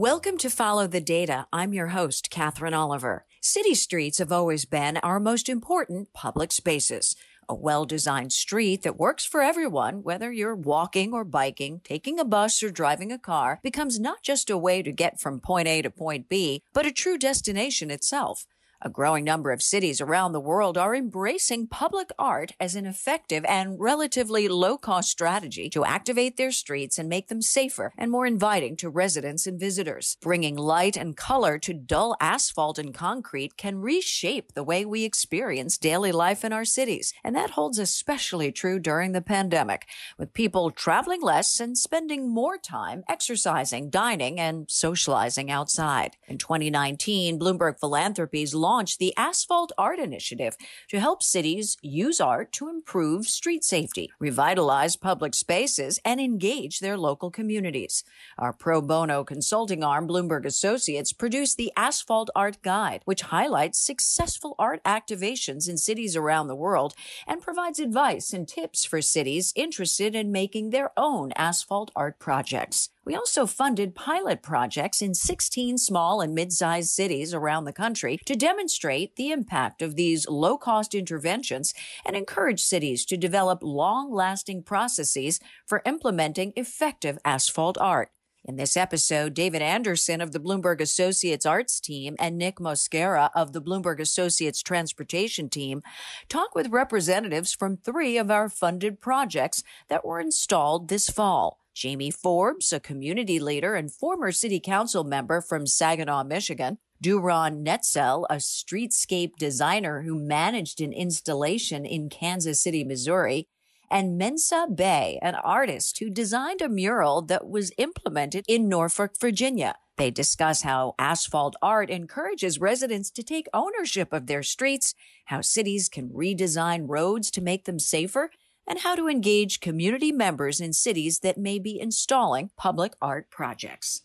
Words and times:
Welcome 0.00 0.38
to 0.38 0.48
Follow 0.48 0.86
the 0.86 1.00
Data. 1.00 1.48
I'm 1.52 1.72
your 1.72 1.88
host, 1.88 2.30
Katherine 2.30 2.72
Oliver. 2.72 3.26
City 3.40 3.74
streets 3.74 4.18
have 4.18 4.30
always 4.30 4.64
been 4.64 4.98
our 4.98 5.18
most 5.18 5.48
important 5.48 6.12
public 6.12 6.52
spaces. 6.52 7.16
A 7.48 7.56
well 7.56 7.84
designed 7.84 8.32
street 8.32 8.84
that 8.84 8.96
works 8.96 9.26
for 9.26 9.40
everyone, 9.40 10.04
whether 10.04 10.30
you're 10.30 10.54
walking 10.54 11.12
or 11.12 11.24
biking, 11.24 11.80
taking 11.82 12.20
a 12.20 12.24
bus 12.24 12.62
or 12.62 12.70
driving 12.70 13.10
a 13.10 13.18
car, 13.18 13.58
becomes 13.60 13.98
not 13.98 14.22
just 14.22 14.50
a 14.50 14.56
way 14.56 14.84
to 14.84 14.92
get 14.92 15.18
from 15.18 15.40
point 15.40 15.66
A 15.66 15.82
to 15.82 15.90
point 15.90 16.28
B, 16.28 16.62
but 16.72 16.86
a 16.86 16.92
true 16.92 17.18
destination 17.18 17.90
itself. 17.90 18.46
A 18.80 18.88
growing 18.88 19.24
number 19.24 19.50
of 19.50 19.60
cities 19.60 20.00
around 20.00 20.30
the 20.30 20.40
world 20.40 20.78
are 20.78 20.94
embracing 20.94 21.66
public 21.66 22.10
art 22.16 22.52
as 22.60 22.76
an 22.76 22.86
effective 22.86 23.44
and 23.48 23.80
relatively 23.80 24.46
low 24.46 24.78
cost 24.78 25.10
strategy 25.10 25.68
to 25.70 25.84
activate 25.84 26.36
their 26.36 26.52
streets 26.52 26.96
and 26.96 27.08
make 27.08 27.26
them 27.26 27.42
safer 27.42 27.92
and 27.98 28.08
more 28.08 28.24
inviting 28.24 28.76
to 28.76 28.88
residents 28.88 29.48
and 29.48 29.58
visitors. 29.58 30.16
Bringing 30.20 30.54
light 30.54 30.96
and 30.96 31.16
color 31.16 31.58
to 31.58 31.74
dull 31.74 32.16
asphalt 32.20 32.78
and 32.78 32.94
concrete 32.94 33.56
can 33.56 33.80
reshape 33.80 34.54
the 34.54 34.62
way 34.62 34.84
we 34.84 35.02
experience 35.02 35.76
daily 35.76 36.12
life 36.12 36.44
in 36.44 36.52
our 36.52 36.64
cities. 36.64 37.12
And 37.24 37.34
that 37.34 37.50
holds 37.50 37.80
especially 37.80 38.52
true 38.52 38.78
during 38.78 39.10
the 39.10 39.20
pandemic, 39.20 39.88
with 40.16 40.32
people 40.32 40.70
traveling 40.70 41.20
less 41.20 41.58
and 41.58 41.76
spending 41.76 42.28
more 42.28 42.56
time 42.56 43.02
exercising, 43.08 43.90
dining, 43.90 44.38
and 44.38 44.70
socializing 44.70 45.50
outside. 45.50 46.16
In 46.28 46.38
2019, 46.38 47.40
Bloomberg 47.40 47.80
Philanthropies 47.80 48.54
launched 48.68 48.98
the 48.98 49.16
Asphalt 49.16 49.72
Art 49.78 49.98
Initiative 49.98 50.54
to 50.90 51.00
help 51.00 51.22
cities 51.22 51.78
use 51.80 52.20
art 52.20 52.52
to 52.52 52.68
improve 52.68 53.24
street 53.26 53.64
safety, 53.64 54.10
revitalize 54.18 54.94
public 54.94 55.32
spaces, 55.34 55.98
and 56.04 56.20
engage 56.20 56.80
their 56.80 56.98
local 56.98 57.30
communities. 57.30 58.04
Our 58.36 58.52
pro 58.52 58.82
bono 58.82 59.24
consulting 59.24 59.82
arm, 59.82 60.06
Bloomberg 60.06 60.44
Associates, 60.44 61.14
produced 61.14 61.56
the 61.56 61.72
Asphalt 61.78 62.28
Art 62.36 62.60
Guide, 62.60 63.00
which 63.06 63.30
highlights 63.36 63.78
successful 63.78 64.54
art 64.58 64.84
activations 64.84 65.66
in 65.66 65.78
cities 65.78 66.14
around 66.14 66.48
the 66.48 66.62
world 66.66 66.92
and 67.26 67.40
provides 67.40 67.80
advice 67.80 68.34
and 68.34 68.46
tips 68.46 68.84
for 68.84 69.00
cities 69.00 69.54
interested 69.56 70.14
in 70.14 70.30
making 70.30 70.68
their 70.68 70.90
own 70.94 71.32
asphalt 71.36 71.90
art 71.96 72.18
projects. 72.18 72.90
We 73.08 73.16
also 73.16 73.46
funded 73.46 73.94
pilot 73.94 74.42
projects 74.42 75.00
in 75.00 75.14
16 75.14 75.78
small 75.78 76.20
and 76.20 76.34
mid 76.34 76.52
sized 76.52 76.90
cities 76.90 77.32
around 77.32 77.64
the 77.64 77.72
country 77.72 78.18
to 78.26 78.36
demonstrate 78.36 79.16
the 79.16 79.30
impact 79.30 79.80
of 79.80 79.96
these 79.96 80.28
low 80.28 80.58
cost 80.58 80.94
interventions 80.94 81.72
and 82.04 82.14
encourage 82.14 82.60
cities 82.60 83.06
to 83.06 83.16
develop 83.16 83.60
long 83.62 84.12
lasting 84.12 84.62
processes 84.62 85.40
for 85.64 85.80
implementing 85.86 86.52
effective 86.54 87.16
asphalt 87.24 87.78
art. 87.78 88.10
In 88.44 88.56
this 88.56 88.76
episode, 88.76 89.32
David 89.32 89.62
Anderson 89.62 90.20
of 90.20 90.32
the 90.32 90.40
Bloomberg 90.40 90.82
Associates 90.82 91.46
Arts 91.46 91.80
team 91.80 92.14
and 92.18 92.36
Nick 92.36 92.56
Mosquera 92.56 93.30
of 93.34 93.54
the 93.54 93.62
Bloomberg 93.62 94.00
Associates 94.00 94.62
Transportation 94.62 95.48
team 95.48 95.80
talk 96.28 96.54
with 96.54 96.68
representatives 96.68 97.54
from 97.54 97.78
three 97.78 98.18
of 98.18 98.30
our 98.30 98.50
funded 98.50 99.00
projects 99.00 99.62
that 99.88 100.04
were 100.04 100.20
installed 100.20 100.88
this 100.88 101.08
fall. 101.08 101.58
Jamie 101.78 102.10
Forbes, 102.10 102.72
a 102.72 102.80
community 102.80 103.38
leader 103.38 103.76
and 103.76 103.94
former 103.94 104.32
city 104.32 104.58
council 104.58 105.04
member 105.04 105.40
from 105.40 105.64
Saginaw, 105.64 106.24
Michigan. 106.24 106.78
Duron 107.00 107.64
Netsell, 107.64 108.26
a 108.28 108.38
streetscape 108.38 109.36
designer 109.38 110.02
who 110.02 110.18
managed 110.18 110.80
an 110.80 110.92
installation 110.92 111.86
in 111.86 112.10
Kansas 112.10 112.60
City, 112.60 112.82
Missouri. 112.82 113.46
And 113.88 114.20
Mensah 114.20 114.74
Bey, 114.74 115.20
an 115.22 115.36
artist 115.36 116.00
who 116.00 116.10
designed 116.10 116.60
a 116.60 116.68
mural 116.68 117.22
that 117.22 117.48
was 117.48 117.70
implemented 117.78 118.44
in 118.48 118.68
Norfolk, 118.68 119.12
Virginia. 119.20 119.76
They 119.98 120.10
discuss 120.10 120.62
how 120.62 120.96
asphalt 120.98 121.54
art 121.62 121.90
encourages 121.90 122.60
residents 122.60 123.08
to 123.12 123.22
take 123.22 123.46
ownership 123.54 124.12
of 124.12 124.26
their 124.26 124.42
streets, 124.42 124.94
how 125.26 125.42
cities 125.42 125.88
can 125.88 126.08
redesign 126.08 126.86
roads 126.88 127.30
to 127.30 127.40
make 127.40 127.66
them 127.66 127.78
safer, 127.78 128.30
and 128.68 128.80
how 128.80 128.94
to 128.94 129.08
engage 129.08 129.60
community 129.60 130.12
members 130.12 130.60
in 130.60 130.72
cities 130.72 131.20
that 131.20 131.38
may 131.38 131.58
be 131.58 131.80
installing 131.80 132.50
public 132.56 132.92
art 133.00 133.30
projects. 133.30 134.02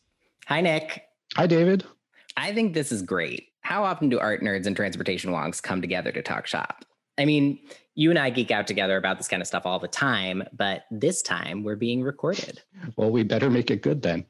Hi, 0.47 0.61
Nick. 0.61 1.03
Hi, 1.35 1.45
David. 1.45 1.83
I 2.37 2.53
think 2.53 2.73
this 2.73 2.91
is 2.91 3.01
great. 3.01 3.49
How 3.61 3.83
often 3.83 4.09
do 4.09 4.19
art 4.19 4.41
nerds 4.41 4.65
and 4.65 4.75
transportation 4.75 5.31
wonks 5.31 5.61
come 5.61 5.81
together 5.81 6.11
to 6.11 6.21
talk 6.21 6.47
shop? 6.47 6.85
I 7.17 7.25
mean, 7.25 7.59
you 7.95 8.09
and 8.09 8.17
I 8.17 8.29
geek 8.29 8.51
out 8.51 8.67
together 8.67 8.97
about 8.97 9.17
this 9.17 9.27
kind 9.27 9.41
of 9.41 9.47
stuff 9.47 9.65
all 9.65 9.79
the 9.79 9.87
time, 9.87 10.43
but 10.53 10.85
this 10.89 11.21
time 11.21 11.63
we're 11.63 11.75
being 11.75 12.03
recorded. 12.03 12.61
Well, 12.95 13.09
we 13.09 13.23
better 13.23 13.49
make 13.49 13.71
it 13.71 13.81
good 13.81 14.01
then. 14.01 14.25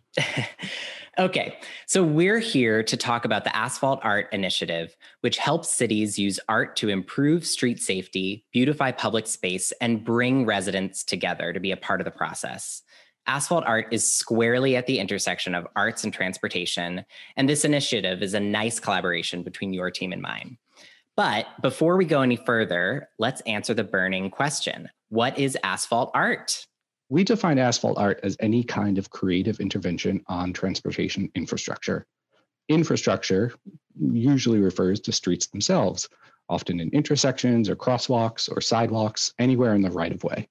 okay, 1.19 1.57
so 1.88 2.03
we're 2.03 2.40
here 2.40 2.81
to 2.84 2.96
talk 2.96 3.25
about 3.25 3.44
the 3.44 3.53
Asphalt 3.56 4.00
Art 4.03 4.28
Initiative, 4.31 4.96
which 5.22 5.38
helps 5.38 5.69
cities 5.69 6.18
use 6.18 6.40
art 6.47 6.75
to 6.78 6.90
improve 6.90 7.46
street 7.46 7.81
safety, 7.81 8.46
beautify 8.53 8.91
public 8.91 9.28
space, 9.28 9.73
and 9.81 10.03
bring 10.03 10.46
residents 10.46 11.03
together 11.03 11.52
to 11.52 11.59
be 11.59 11.72
a 11.72 11.78
part 11.78 12.00
of 12.00 12.06
the 12.06 12.12
process. 12.12 12.84
Asphalt 13.25 13.63
Art 13.66 13.88
is 13.91 14.09
squarely 14.09 14.75
at 14.75 14.85
the 14.85 15.00
intersection 15.00 15.56
of 15.56 15.68
arts 15.75 16.03
and 16.03 16.13
transportation, 16.13 17.06
and 17.35 17.50
this 17.50 17.66
initiative 17.66 18.22
is 18.22 18.34
a 18.34 18.40
nice 18.40 18.79
collaboration 18.79 19.44
between 19.44 19.73
your 19.73 19.90
team 19.90 20.13
and 20.13 20.22
mine. 20.22 20.57
But 21.16 21.46
before 21.62 21.96
we 21.96 22.06
go 22.06 22.22
any 22.22 22.38
further, 22.38 23.09
let's 23.19 23.41
answer 23.41 23.75
the 23.75 23.84
burning 23.84 24.31
question 24.31 24.90
What 25.09 25.38
is 25.38 25.57
asphalt 25.63 26.09
art? 26.16 26.66
We 27.09 27.24
define 27.24 27.59
asphalt 27.59 28.00
art 28.00 28.19
as 28.24 28.35
any 28.40 28.63
kind 28.63 28.97
of 28.97 29.12
creative 29.12 29.59
intervention 29.59 30.23
on 30.28 30.53
transportation 30.53 31.29
infrastructure. 31.35 32.07
Infrastructure 32.68 33.53
usually 34.00 34.59
refers 34.59 35.00
to 35.02 35.12
streets 35.12 35.46
themselves, 35.47 36.09
often 36.50 36.79
in 36.79 36.90
intersections 36.90 37.69
or 37.69 37.75
crosswalks 37.75 38.50
or 38.52 38.59
sidewalks, 38.62 39.34
anywhere 39.38 39.75
in 39.75 39.81
the 39.81 39.91
right 39.91 40.12
of 40.12 40.23
way. 40.23 40.50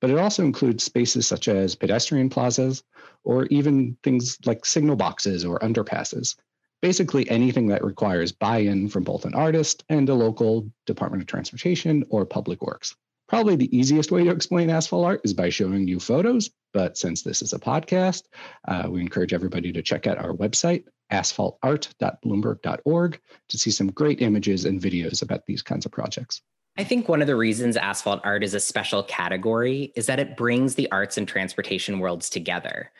But 0.00 0.08
it 0.08 0.18
also 0.18 0.42
includes 0.42 0.84
spaces 0.84 1.26
such 1.26 1.48
as 1.48 1.74
pedestrian 1.74 2.30
plazas 2.30 2.82
or 3.24 3.44
even 3.46 3.98
things 4.02 4.38
like 4.46 4.64
signal 4.64 4.96
boxes 4.96 5.44
or 5.44 5.58
underpasses 5.58 6.36
basically 6.80 7.28
anything 7.30 7.68
that 7.68 7.84
requires 7.84 8.32
buy-in 8.32 8.88
from 8.88 9.04
both 9.04 9.24
an 9.24 9.34
artist 9.34 9.84
and 9.88 10.08
a 10.08 10.14
local 10.14 10.70
Department 10.86 11.22
of 11.22 11.26
Transportation 11.26 12.04
or 12.10 12.24
Public 12.24 12.62
Works. 12.62 12.94
Probably 13.28 13.56
the 13.56 13.76
easiest 13.76 14.10
way 14.10 14.24
to 14.24 14.30
explain 14.30 14.70
asphalt 14.70 15.04
art 15.04 15.20
is 15.22 15.34
by 15.34 15.50
showing 15.50 15.86
you 15.86 16.00
photos, 16.00 16.48
but 16.72 16.96
since 16.96 17.22
this 17.22 17.42
is 17.42 17.52
a 17.52 17.58
podcast, 17.58 18.22
uh, 18.66 18.88
we 18.88 19.02
encourage 19.02 19.34
everybody 19.34 19.70
to 19.72 19.82
check 19.82 20.06
out 20.06 20.16
our 20.16 20.32
website, 20.32 20.84
asphaltart.bloomberg.org, 21.12 23.20
to 23.48 23.58
see 23.58 23.70
some 23.70 23.88
great 23.88 24.22
images 24.22 24.64
and 24.64 24.80
videos 24.80 25.20
about 25.20 25.44
these 25.46 25.60
kinds 25.60 25.84
of 25.84 25.92
projects. 25.92 26.40
I 26.78 26.84
think 26.84 27.08
one 27.08 27.20
of 27.20 27.26
the 27.26 27.36
reasons 27.36 27.76
asphalt 27.76 28.20
art 28.24 28.44
is 28.44 28.54
a 28.54 28.60
special 28.60 29.02
category 29.02 29.92
is 29.96 30.06
that 30.06 30.20
it 30.20 30.36
brings 30.36 30.76
the 30.76 30.88
arts 30.92 31.18
and 31.18 31.26
transportation 31.26 31.98
worlds 31.98 32.30
together. 32.30 32.92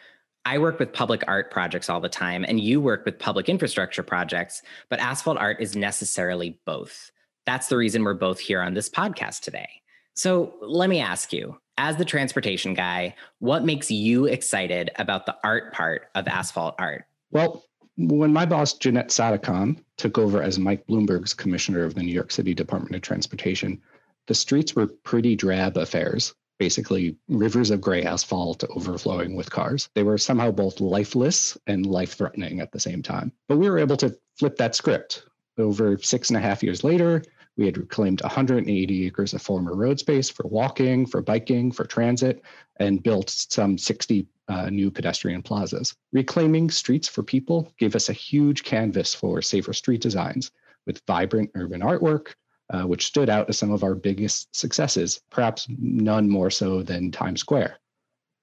I 0.44 0.59
work 0.59 0.78
with 0.78 0.93
public 0.93 1.22
art 1.28 1.50
projects 1.50 1.91
all 1.91 2.00
the 2.00 2.09
time, 2.09 2.44
and 2.49 2.59
you 2.59 2.81
work 2.81 3.04
with 3.04 3.19
public 3.19 3.49
infrastructure 3.49 4.03
projects, 4.03 4.62
but 4.88 4.99
asphalt 4.99 5.38
art 5.38 5.60
is 5.60 5.76
necessarily 5.76 6.59
both. 6.65 7.10
That's 7.44 7.69
the 7.69 7.76
reason 7.76 8.03
we're 8.03 8.15
both 8.15 8.41
here 8.41 8.62
on 8.62 8.75
this 8.75 8.88
podcast 8.88 9.41
today. 9.41 9.69
So 10.15 10.54
let 10.60 10.91
me 10.91 11.00
ask 11.00 11.32
you, 11.32 11.59
as 11.76 11.97
the 11.97 12.04
transportation 12.04 12.75
guy, 12.75 13.15
what 13.38 13.65
makes 13.65 13.91
you 13.91 14.25
excited 14.25 14.91
about 14.97 15.26
the 15.26 15.37
art 15.44 15.72
part 15.72 16.09
of 16.15 16.26
asphalt 16.26 16.75
art? 16.78 17.05
Well, 17.31 17.65
when 17.97 18.32
my 18.32 18.47
boss, 18.47 18.75
Janette 18.75 19.10
Sadik-Khan, 19.10 19.84
took 19.97 20.19
over 20.19 20.43
as 20.43 20.59
Mike 20.59 20.87
Bloomberg's 20.87 21.34
commissioner 21.34 21.84
of 21.84 21.94
the 21.94 22.03
New 22.03 22.12
York 22.12 22.31
City 22.31 22.55
Department 22.55 22.97
of 22.97 23.03
Transportation, 23.03 23.81
the 24.26 24.34
streets 24.34 24.75
were 24.75 24.87
pretty 24.87 25.37
drab 25.37 25.76
affairs 25.76 26.34
basically 26.58 27.16
rivers 27.28 27.70
of 27.70 27.81
gray 27.81 28.02
asphalt 28.02 28.64
overflowing 28.70 29.37
with 29.37 29.50
cars. 29.50 29.88
They 29.94 30.02
were 30.02 30.19
somehow 30.19 30.50
both 30.50 30.81
lifeless 30.81 31.56
and 31.66 31.87
life 31.87 32.14
threatening 32.14 32.60
at 32.60 32.72
the 32.72 32.81
same 32.81 33.02
time. 33.02 33.32
But 33.49 33.58
we 33.58 33.70
were 33.70 33.78
able 33.78 33.96
to 33.99 34.16
flip 34.37 34.56
that 34.56 34.75
script. 34.75 35.25
Over 35.56 35.99
six 35.99 36.31
and 36.31 36.37
a 36.37 36.40
half 36.40 36.62
years 36.62 36.84
later, 36.84 37.22
we 37.56 37.66
had 37.66 37.76
reclaimed 37.76 38.22
180 38.22 39.06
acres 39.06 39.34
of 39.34 39.43
former 39.43 39.75
road 39.75 39.99
space 39.99 40.31
for 40.31 40.46
walking, 40.46 41.05
for 41.05 41.20
biking, 41.20 41.72
for 41.72 41.84
transit, 41.84 42.43
and 42.76 43.02
built 43.02 43.28
some 43.28 43.76
60 43.76 44.26
uh, 44.46 44.70
new 44.70 44.90
pedestrian 44.90 45.43
plazas. 45.43 45.94
Reclaiming 46.12 46.70
streets 46.70 47.08
for 47.08 47.25
people 47.25 47.72
gave 47.76 47.96
us 47.96 48.08
a 48.08 48.12
huge 48.12 48.62
canvas 48.62 49.12
for 49.12 49.43
safer 49.43 49.72
street 49.72 50.00
designs 50.00 50.52
with 50.87 51.02
vibrant 51.06 51.50
urban 51.55 51.81
artwork, 51.81 52.34
uh, 52.70 52.82
which 52.82 53.06
stood 53.06 53.31
out 53.31 53.49
as 53.49 53.59
some 53.59 53.70
of 53.70 53.82
our 53.82 53.94
biggest 53.94 54.55
successes, 54.55 55.20
perhaps 55.31 55.67
none 55.79 56.29
more 56.29 56.50
so 56.50 56.82
than 56.82 57.11
Times 57.11 57.41
Square. 57.41 57.79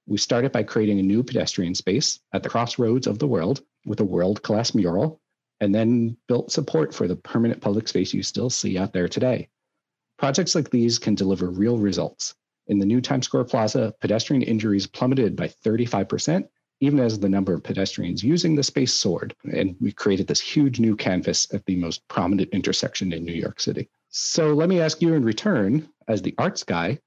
We 0.06 0.18
started 0.18 0.52
by 0.52 0.62
creating 0.62 1.00
a 1.00 1.02
new 1.02 1.22
pedestrian 1.22 1.74
space 1.74 2.20
at 2.32 2.42
the 2.42 2.48
crossroads 2.48 3.06
of 3.06 3.18
the 3.18 3.26
world 3.26 3.62
with 3.84 4.00
a 4.00 4.04
world 4.04 4.42
class 4.42 4.74
mural, 4.74 5.20
and 5.60 5.74
then 5.74 6.16
built 6.28 6.52
support 6.52 6.94
for 6.94 7.08
the 7.08 7.16
permanent 7.16 7.60
public 7.60 7.88
space 7.88 8.12
you 8.12 8.22
still 8.22 8.50
see 8.50 8.78
out 8.78 8.92
there 8.92 9.08
today. 9.08 9.48
Projects 10.18 10.54
like 10.54 10.70
these 10.70 10.98
can 10.98 11.14
deliver 11.14 11.50
real 11.50 11.78
results. 11.78 12.34
In 12.68 12.78
the 12.78 12.86
new 12.86 13.00
Times 13.00 13.26
Square 13.26 13.44
Plaza, 13.44 13.94
pedestrian 14.00 14.42
injuries 14.42 14.86
plummeted 14.86 15.36
by 15.36 15.48
35%, 15.48 16.48
even 16.80 16.98
as 16.98 17.18
the 17.18 17.28
number 17.28 17.54
of 17.54 17.62
pedestrians 17.62 18.22
using 18.22 18.54
the 18.54 18.62
space 18.62 18.92
soared. 18.92 19.34
And 19.44 19.76
we 19.80 19.92
created 19.92 20.26
this 20.26 20.40
huge 20.40 20.80
new 20.80 20.96
canvas 20.96 21.52
at 21.54 21.64
the 21.66 21.76
most 21.76 22.06
prominent 22.08 22.50
intersection 22.50 23.12
in 23.12 23.24
New 23.24 23.34
York 23.34 23.60
City. 23.60 23.88
So 24.18 24.54
let 24.54 24.70
me 24.70 24.80
ask 24.80 25.02
you 25.02 25.12
in 25.12 25.26
return, 25.26 25.90
as 26.08 26.22
the 26.22 26.34
arts 26.38 26.64
guy, 26.64 27.00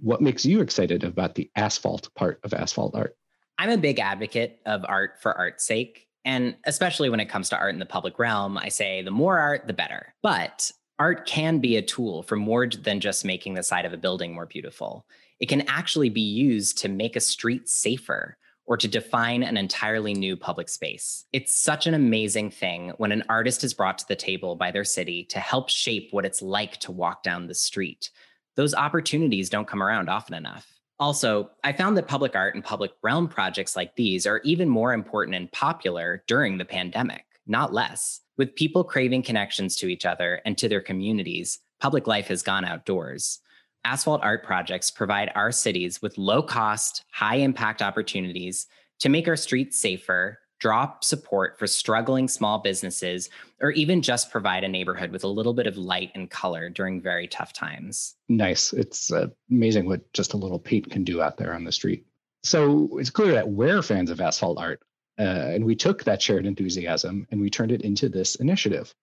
what 0.00 0.22
makes 0.22 0.46
you 0.46 0.62
excited 0.62 1.04
about 1.04 1.34
the 1.34 1.50
asphalt 1.56 2.08
part 2.14 2.40
of 2.42 2.54
asphalt 2.54 2.94
art? 2.94 3.18
I'm 3.58 3.68
a 3.68 3.76
big 3.76 3.98
advocate 3.98 4.60
of 4.64 4.82
art 4.88 5.20
for 5.20 5.36
art's 5.36 5.66
sake. 5.66 6.08
And 6.24 6.56
especially 6.64 7.10
when 7.10 7.20
it 7.20 7.28
comes 7.28 7.50
to 7.50 7.58
art 7.58 7.74
in 7.74 7.80
the 7.80 7.84
public 7.84 8.18
realm, 8.18 8.56
I 8.56 8.70
say 8.70 9.02
the 9.02 9.10
more 9.10 9.38
art, 9.38 9.66
the 9.66 9.74
better. 9.74 10.14
But 10.22 10.72
art 10.98 11.26
can 11.26 11.58
be 11.58 11.76
a 11.76 11.82
tool 11.82 12.22
for 12.22 12.36
more 12.36 12.66
than 12.66 12.98
just 12.98 13.26
making 13.26 13.52
the 13.52 13.62
side 13.62 13.84
of 13.84 13.92
a 13.92 13.98
building 13.98 14.32
more 14.32 14.46
beautiful. 14.46 15.04
It 15.40 15.50
can 15.50 15.68
actually 15.68 16.08
be 16.08 16.22
used 16.22 16.78
to 16.78 16.88
make 16.88 17.14
a 17.14 17.20
street 17.20 17.68
safer 17.68 18.38
or 18.66 18.76
to 18.76 18.88
define 18.88 19.42
an 19.42 19.56
entirely 19.56 20.14
new 20.14 20.36
public 20.36 20.68
space. 20.68 21.24
It's 21.32 21.54
such 21.54 21.86
an 21.86 21.94
amazing 21.94 22.50
thing 22.50 22.92
when 22.96 23.12
an 23.12 23.24
artist 23.28 23.62
is 23.62 23.74
brought 23.74 23.98
to 23.98 24.08
the 24.08 24.16
table 24.16 24.56
by 24.56 24.70
their 24.70 24.84
city 24.84 25.24
to 25.30 25.38
help 25.38 25.68
shape 25.68 26.08
what 26.12 26.24
it's 26.24 26.42
like 26.42 26.78
to 26.78 26.92
walk 26.92 27.22
down 27.22 27.46
the 27.46 27.54
street. 27.54 28.10
Those 28.56 28.74
opportunities 28.74 29.50
don't 29.50 29.68
come 29.68 29.82
around 29.82 30.08
often 30.08 30.34
enough. 30.34 30.66
Also, 31.00 31.50
I 31.64 31.72
found 31.72 31.96
that 31.96 32.08
public 32.08 32.36
art 32.36 32.54
and 32.54 32.62
public 32.62 32.92
realm 33.02 33.28
projects 33.28 33.74
like 33.74 33.96
these 33.96 34.26
are 34.26 34.40
even 34.44 34.68
more 34.68 34.92
important 34.92 35.34
and 35.34 35.50
popular 35.50 36.22
during 36.26 36.56
the 36.56 36.64
pandemic, 36.64 37.24
not 37.46 37.72
less. 37.72 38.20
With 38.36 38.54
people 38.54 38.84
craving 38.84 39.22
connections 39.24 39.76
to 39.76 39.88
each 39.88 40.06
other 40.06 40.40
and 40.44 40.56
to 40.58 40.68
their 40.68 40.80
communities, 40.80 41.58
public 41.80 42.06
life 42.06 42.28
has 42.28 42.42
gone 42.42 42.64
outdoors. 42.64 43.40
Asphalt 43.84 44.22
art 44.22 44.42
projects 44.44 44.90
provide 44.90 45.30
our 45.34 45.52
cities 45.52 46.00
with 46.00 46.16
low 46.16 46.42
cost, 46.42 47.04
high 47.12 47.36
impact 47.36 47.82
opportunities 47.82 48.66
to 49.00 49.10
make 49.10 49.28
our 49.28 49.36
streets 49.36 49.78
safer, 49.78 50.38
drop 50.58 51.04
support 51.04 51.58
for 51.58 51.66
struggling 51.66 52.26
small 52.26 52.60
businesses, 52.60 53.28
or 53.60 53.72
even 53.72 54.00
just 54.00 54.30
provide 54.30 54.64
a 54.64 54.68
neighborhood 54.68 55.10
with 55.10 55.22
a 55.22 55.28
little 55.28 55.52
bit 55.52 55.66
of 55.66 55.76
light 55.76 56.10
and 56.14 56.30
color 56.30 56.70
during 56.70 56.98
very 56.98 57.28
tough 57.28 57.52
times. 57.52 58.14
Nice. 58.30 58.72
It's 58.72 59.12
uh, 59.12 59.26
amazing 59.50 59.86
what 59.86 60.10
just 60.14 60.32
a 60.32 60.38
little 60.38 60.58
paint 60.58 60.90
can 60.90 61.04
do 61.04 61.20
out 61.20 61.36
there 61.36 61.52
on 61.52 61.64
the 61.64 61.72
street. 61.72 62.06
So 62.42 62.96
it's 62.98 63.10
clear 63.10 63.32
that 63.32 63.48
we're 63.48 63.82
fans 63.82 64.08
of 64.08 64.20
asphalt 64.20 64.58
art. 64.58 64.80
Uh, 65.18 65.22
and 65.22 65.64
we 65.64 65.76
took 65.76 66.04
that 66.04 66.22
shared 66.22 66.46
enthusiasm 66.46 67.26
and 67.30 67.40
we 67.40 67.50
turned 67.50 67.70
it 67.70 67.82
into 67.82 68.08
this 68.08 68.36
initiative. 68.36 68.94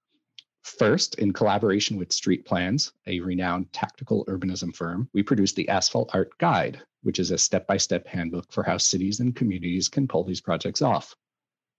First, 0.63 1.15
in 1.15 1.33
collaboration 1.33 1.97
with 1.97 2.11
Street 2.11 2.45
Plans, 2.45 2.93
a 3.07 3.19
renowned 3.19 3.73
tactical 3.73 4.25
urbanism 4.25 4.75
firm, 4.75 5.09
we 5.13 5.23
produced 5.23 5.55
the 5.55 5.67
Asphalt 5.69 6.11
Art 6.13 6.37
Guide, 6.37 6.81
which 7.01 7.19
is 7.19 7.31
a 7.31 7.37
step 7.37 7.65
by 7.65 7.77
step 7.77 8.07
handbook 8.07 8.51
for 8.51 8.63
how 8.63 8.77
cities 8.77 9.19
and 9.19 9.35
communities 9.35 9.89
can 9.89 10.07
pull 10.07 10.23
these 10.23 10.41
projects 10.41 10.81
off. 10.81 11.15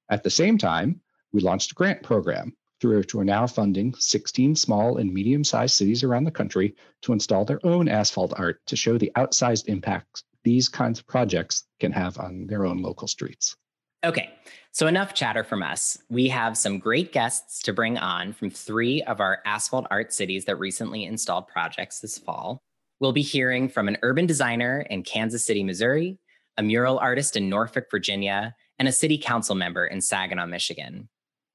At 0.09 0.25
the 0.25 0.31
same 0.31 0.59
time, 0.59 1.01
we 1.33 1.41
launched 1.41 1.73
a 1.73 1.75
grant 1.75 2.03
program 2.03 2.57
through 2.81 2.99
which 2.99 3.15
we're 3.15 3.23
now 3.23 3.47
funding 3.47 3.95
16 3.95 4.57
small 4.57 4.99
and 4.99 5.15
medium 5.15 5.45
sized 5.45 5.77
cities 5.77 6.03
around 6.03 6.25
the 6.25 6.33
country 6.33 6.75
to 7.03 7.13
install 7.13 7.45
their 7.45 7.65
own 7.65 7.89
asphalt 7.89 8.33
art 8.37 8.61
to 8.67 8.75
show 8.75 8.99
the 8.99 9.13
outsized 9.15 9.69
impacts 9.69 10.25
these 10.43 10.69
kinds 10.69 10.99
of 10.99 11.07
projects 11.07 11.65
can 11.79 11.93
have 11.93 12.19
on 12.19 12.49
their 12.49 12.67
own 12.67 12.83
local 12.83 13.07
streets. 13.07 13.57
Okay, 14.05 14.31
so 14.73 14.89
enough 14.89 15.15
chatter 15.15 15.45
from 15.45 15.63
us. 15.63 15.97
We 16.11 16.27
have 16.29 16.59
some 16.59 16.81
great 16.81 17.13
guests 17.13 17.63
to 17.63 17.73
bring 17.73 17.99
on 17.99 18.33
from 18.33 18.51
three 18.51 19.01
of 19.03 19.21
our 19.21 19.39
asphalt 19.47 19.87
art 19.93 20.13
cities 20.13 20.45
that 20.47 20.57
recently 20.57 21.05
installed 21.05 21.47
projects 21.47 22.01
this 22.01 22.19
fall. 22.19 22.59
We'll 22.99 23.13
be 23.13 23.23
hearing 23.23 23.69
from 23.69 23.87
an 23.87 23.99
urban 24.03 24.27
designer 24.27 24.85
in 24.91 25.05
Kansas 25.05 25.47
City, 25.47 25.63
Missouri, 25.63 26.19
a 26.57 26.65
mural 26.65 26.99
artist 26.99 27.37
in 27.37 27.49
Norfolk, 27.49 27.85
Virginia, 27.93 28.57
and 28.81 28.89
a 28.89 28.93
city 28.93 29.19
council 29.19 29.55
member 29.55 29.87
in 29.87 30.01
Saginaw, 30.01 30.47
Michigan. 30.47 31.09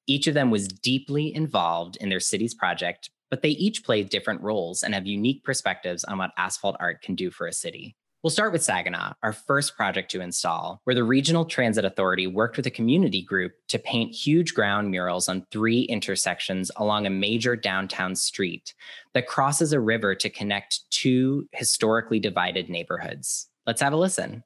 Each 0.08 0.28
of 0.28 0.34
them 0.34 0.50
was 0.50 0.70
deeply 0.70 1.36
involved 1.36 1.98
in 1.98 2.08
their 2.08 2.22
city's 2.22 2.54
project, 2.54 3.10
but 3.30 3.42
they 3.42 3.50
each 3.50 3.84
play 3.84 4.04
different 4.04 4.40
roles 4.40 4.84
and 4.84 4.94
have 4.94 5.06
unique 5.06 5.44
perspectives 5.44 6.06
on 6.06 6.18
what 6.18 6.32
asphalt 6.38 6.78
art 6.80 7.02
can 7.02 7.14
do 7.14 7.30
for 7.30 7.46
a 7.46 7.52
city. 7.52 7.98
We'll 8.27 8.31
start 8.31 8.51
with 8.51 8.62
Saginaw, 8.62 9.13
our 9.24 9.31
first 9.31 9.77
project 9.77 10.12
to 10.12 10.19
install, 10.19 10.81
where 10.83 10.94
the 10.94 11.06
Regional 11.06 11.45
Transit 11.45 11.85
Authority 11.85 12.27
worked 12.27 12.57
with 12.57 12.68
a 12.68 12.69
community 12.69 13.21
group 13.21 13.53
to 13.69 13.79
paint 13.79 14.13
huge 14.13 14.53
ground 14.53 14.91
murals 14.91 15.29
on 15.29 15.47
three 15.50 15.83
intersections 15.83 16.69
along 16.75 17.06
a 17.06 17.09
major 17.09 17.56
downtown 17.56 18.18
street 18.18 18.74
that 19.13 19.27
crosses 19.27 19.71
a 19.71 19.79
river 19.79 20.13
to 20.13 20.29
connect 20.29 20.91
two 20.91 21.47
historically 21.53 22.19
divided 22.19 22.68
neighborhoods. 22.68 23.47
Let's 23.65 23.79
have 23.79 23.94
a 23.94 23.95
listen. 23.95 24.44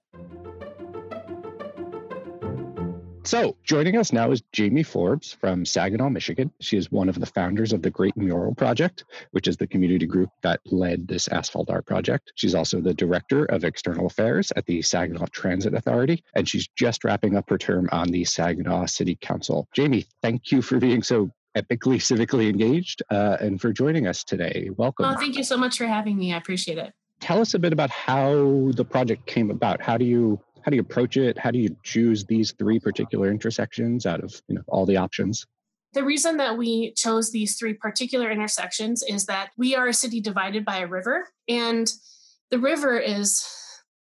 So, 3.23 3.55
joining 3.63 3.97
us 3.97 4.11
now 4.11 4.31
is 4.31 4.41
Jamie 4.51 4.81
Forbes 4.81 5.31
from 5.31 5.63
Saginaw, 5.63 6.09
Michigan. 6.09 6.51
She 6.59 6.75
is 6.75 6.91
one 6.91 7.07
of 7.07 7.19
the 7.19 7.27
founders 7.27 7.71
of 7.71 7.83
the 7.83 7.91
Great 7.91 8.17
Mural 8.17 8.55
Project, 8.55 9.03
which 9.29 9.47
is 9.47 9.57
the 9.57 9.67
community 9.67 10.07
group 10.07 10.31
that 10.41 10.59
led 10.65 11.07
this 11.07 11.27
asphalt 11.27 11.69
art 11.69 11.85
project. 11.85 12.33
She's 12.35 12.55
also 12.55 12.81
the 12.81 12.95
director 12.95 13.45
of 13.45 13.63
external 13.63 14.07
affairs 14.07 14.51
at 14.55 14.65
the 14.65 14.81
Saginaw 14.81 15.27
Transit 15.31 15.75
Authority, 15.75 16.23
and 16.33 16.49
she's 16.49 16.67
just 16.75 17.03
wrapping 17.03 17.37
up 17.37 17.47
her 17.51 17.59
term 17.59 17.87
on 17.91 18.09
the 18.09 18.25
Saginaw 18.25 18.87
City 18.87 19.15
Council. 19.21 19.67
Jamie, 19.71 20.07
thank 20.23 20.51
you 20.51 20.63
for 20.63 20.79
being 20.79 21.03
so 21.03 21.29
epically 21.55 21.97
civically 21.97 22.49
engaged 22.49 23.03
uh, 23.11 23.37
and 23.39 23.61
for 23.61 23.71
joining 23.71 24.07
us 24.07 24.23
today. 24.23 24.71
Welcome. 24.75 25.05
Oh, 25.05 25.15
thank 25.15 25.37
you 25.37 25.43
so 25.43 25.57
much 25.57 25.77
for 25.77 25.85
having 25.85 26.17
me. 26.17 26.33
I 26.33 26.37
appreciate 26.37 26.79
it. 26.79 26.91
Tell 27.19 27.39
us 27.39 27.53
a 27.53 27.59
bit 27.59 27.71
about 27.71 27.91
how 27.91 28.71
the 28.73 28.83
project 28.83 29.27
came 29.27 29.51
about. 29.51 29.79
How 29.79 29.95
do 29.95 30.05
you 30.05 30.41
how 30.63 30.69
do 30.69 30.75
you 30.75 30.81
approach 30.81 31.17
it? 31.17 31.37
How 31.37 31.51
do 31.51 31.59
you 31.59 31.75
choose 31.83 32.25
these 32.25 32.51
three 32.53 32.79
particular 32.79 33.29
intersections 33.29 34.05
out 34.05 34.23
of 34.23 34.41
you 34.47 34.55
know 34.55 34.61
all 34.67 34.85
the 34.85 34.97
options? 34.97 35.45
The 35.93 36.03
reason 36.03 36.37
that 36.37 36.57
we 36.57 36.93
chose 36.93 37.31
these 37.31 37.57
three 37.57 37.73
particular 37.73 38.31
intersections 38.31 39.03
is 39.03 39.25
that 39.25 39.49
we 39.57 39.75
are 39.75 39.87
a 39.87 39.93
city 39.93 40.21
divided 40.21 40.63
by 40.63 40.77
a 40.77 40.87
river, 40.87 41.27
and 41.47 41.91
the 42.49 42.59
river 42.59 42.97
is 42.97 43.45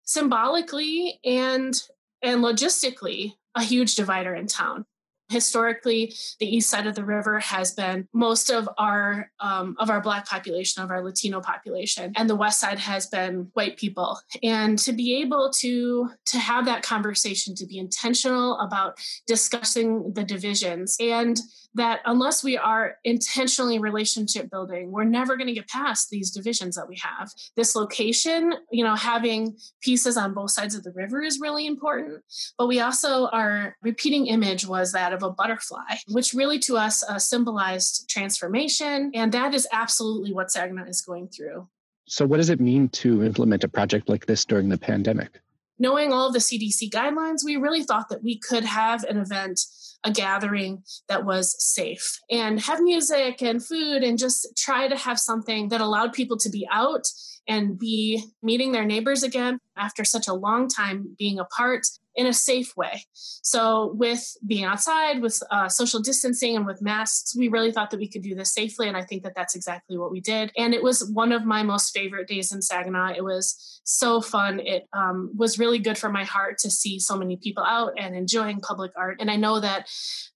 symbolically 0.04 1.20
and 1.24 1.82
and 2.22 2.44
logistically 2.44 3.34
a 3.56 3.64
huge 3.64 3.96
divider 3.96 4.34
in 4.36 4.48
town 4.48 4.86
historically 5.30 6.14
the 6.40 6.56
east 6.56 6.70
side 6.70 6.88
of 6.88 6.96
the 6.96 7.04
river 7.04 7.40
has 7.40 7.74
been 7.74 8.08
most 8.14 8.50
of 8.50 8.70
our 8.78 9.32
um, 9.40 9.76
of 9.80 9.90
our 9.90 10.02
black 10.02 10.28
population 10.28 10.84
of 10.84 10.92
our 10.92 11.04
latino 11.04 11.42
population 11.42 12.14
and 12.16 12.30
the 12.30 12.36
west 12.36 12.60
side 12.60 12.80
has 12.80 13.08
been 13.08 13.50
white 13.54 13.78
people. 13.78 14.20
And 14.44 14.78
to 14.80 14.94
be 14.94 15.22
able 15.22 15.52
to 15.62 16.10
to 16.26 16.38
have 16.38 16.66
that 16.66 16.84
conversation 16.84 17.56
to 17.56 17.66
be 17.66 17.78
intentional 17.78 18.60
about 18.60 19.00
discussing 19.26 20.14
the 20.14 20.24
divisions 20.24 20.98
and 21.00 21.40
that 21.76 22.02
unless 22.06 22.44
we 22.44 22.58
are 22.58 22.98
intentionally 23.04 23.80
relationship 23.80 24.50
building, 24.50 24.92
we're 24.92 25.04
never 25.04 25.36
going 25.36 25.48
to 25.48 25.54
get 25.54 25.68
past 25.68 26.10
these 26.10 26.32
divisions 26.32 26.76
that 26.76 26.88
we 26.88 26.98
have. 26.98 27.32
This 27.56 27.76
location, 27.76 28.54
you 28.72 28.84
know, 28.84 28.96
having 28.96 29.58
pieces 29.82 30.18
on 30.18 30.34
both 30.34 30.52
sides 30.52 30.74
of 30.74 30.84
the 30.84 30.92
river 30.92 31.22
is 31.22 31.40
really 31.40 31.68
important. 31.68 32.24
But 32.58 32.68
we 32.68 32.80
also, 32.80 33.28
our 33.28 33.76
repeating 33.82 34.28
image 34.28 34.66
was 34.66 34.94
that 34.94 35.14
of 35.14 35.22
a 35.22 35.30
butterfly, 35.30 35.96
which 36.08 36.34
really 36.34 36.60
to 36.60 36.78
us 36.78 37.04
uh, 37.04 37.20
symbolized 37.20 38.10
transformation. 38.10 39.12
And 39.14 39.32
that 39.34 39.54
is 39.54 39.68
absolutely 39.72 40.34
what 40.34 40.52
Saginaw 40.52 40.86
is 40.86 41.02
going 41.02 41.28
through. 41.28 41.68
So, 42.08 42.26
what 42.26 42.38
does 42.38 42.50
it 42.50 42.62
mean 42.62 42.90
to 42.90 43.24
implement 43.24 43.64
a 43.64 43.68
project 43.68 44.10
like 44.10 44.28
this 44.28 44.46
during 44.46 44.70
the 44.70 44.78
pandemic? 44.78 45.42
Knowing 45.80 46.14
all 46.14 46.32
the 46.32 46.40
CDC 46.40 46.90
guidelines, 46.90 47.44
we 47.44 47.58
really 47.58 47.84
thought 47.84 48.10
that 48.10 48.24
we 48.24 48.38
could 48.38 48.64
have 48.64 49.04
an 49.06 49.18
event 49.18 49.60
a 50.06 50.12
gathering 50.12 50.84
that 51.10 51.26
was 51.26 51.56
safe. 51.62 52.20
And 52.32 52.60
have 52.62 52.80
music 52.80 53.42
and 53.42 53.66
food 53.66 54.04
and 54.04 54.18
just 54.18 54.48
try 54.56 54.88
to 54.88 54.96
have 54.96 55.20
something 55.20 55.70
that 55.70 55.82
allowed 55.82 56.14
people 56.14 56.38
to 56.38 56.50
be 56.50 56.68
out 56.72 57.06
and 57.48 57.78
be 57.78 58.24
meeting 58.42 58.72
their 58.72 58.86
neighbors 58.86 59.24
again 59.24 59.60
after 59.78 60.04
such 60.04 60.28
a 60.28 60.34
long 60.34 60.68
time 60.68 61.16
being 61.18 61.40
apart 61.40 61.86
in 62.16 62.28
a 62.28 62.34
safe 62.34 62.76
way. 62.78 63.04
So, 63.14 63.94
with 63.98 64.38
being 64.46 64.64
outside, 64.64 65.22
with 65.22 65.42
uh, 65.52 65.68
social 65.68 66.02
distancing, 66.02 66.56
and 66.56 66.66
with 66.66 66.82
masks, 66.82 67.36
we 67.36 67.50
really 67.50 67.72
thought 67.72 67.92
that 67.92 68.00
we 68.00 68.08
could 68.08 68.22
do 68.22 68.36
this 68.36 68.54
safely. 68.54 68.88
And 68.88 68.98
I 68.98 69.04
think 69.04 69.24
that 69.24 69.34
that's 69.36 69.56
exactly 69.56 69.98
what 69.98 70.12
we 70.12 70.22
did. 70.22 70.52
And 70.58 70.74
it 70.74 70.82
was 70.82 71.10
one 71.14 71.32
of 71.32 71.46
my 71.46 71.64
most 71.64 71.94
favorite 71.94 72.28
days 72.28 72.52
in 72.52 72.62
Saginaw. 72.62 73.14
It 73.16 73.24
was 73.24 73.82
so 73.84 74.22
fun. 74.22 74.60
It 74.62 74.88
um, 74.94 75.32
was 75.36 75.60
really 75.60 75.80
good 75.80 75.98
for 75.98 76.10
my 76.10 76.24
heart 76.24 76.58
to 76.60 76.72
see 76.72 77.00
so 77.00 77.18
many 77.18 77.38
people 77.38 77.64
out 77.64 77.94
and 77.98 78.16
enjoying 78.16 78.62
public 78.62 78.92
art. 78.96 79.18
And 79.20 79.30
I 79.30 79.36
know 79.36 79.60
that 79.60 79.90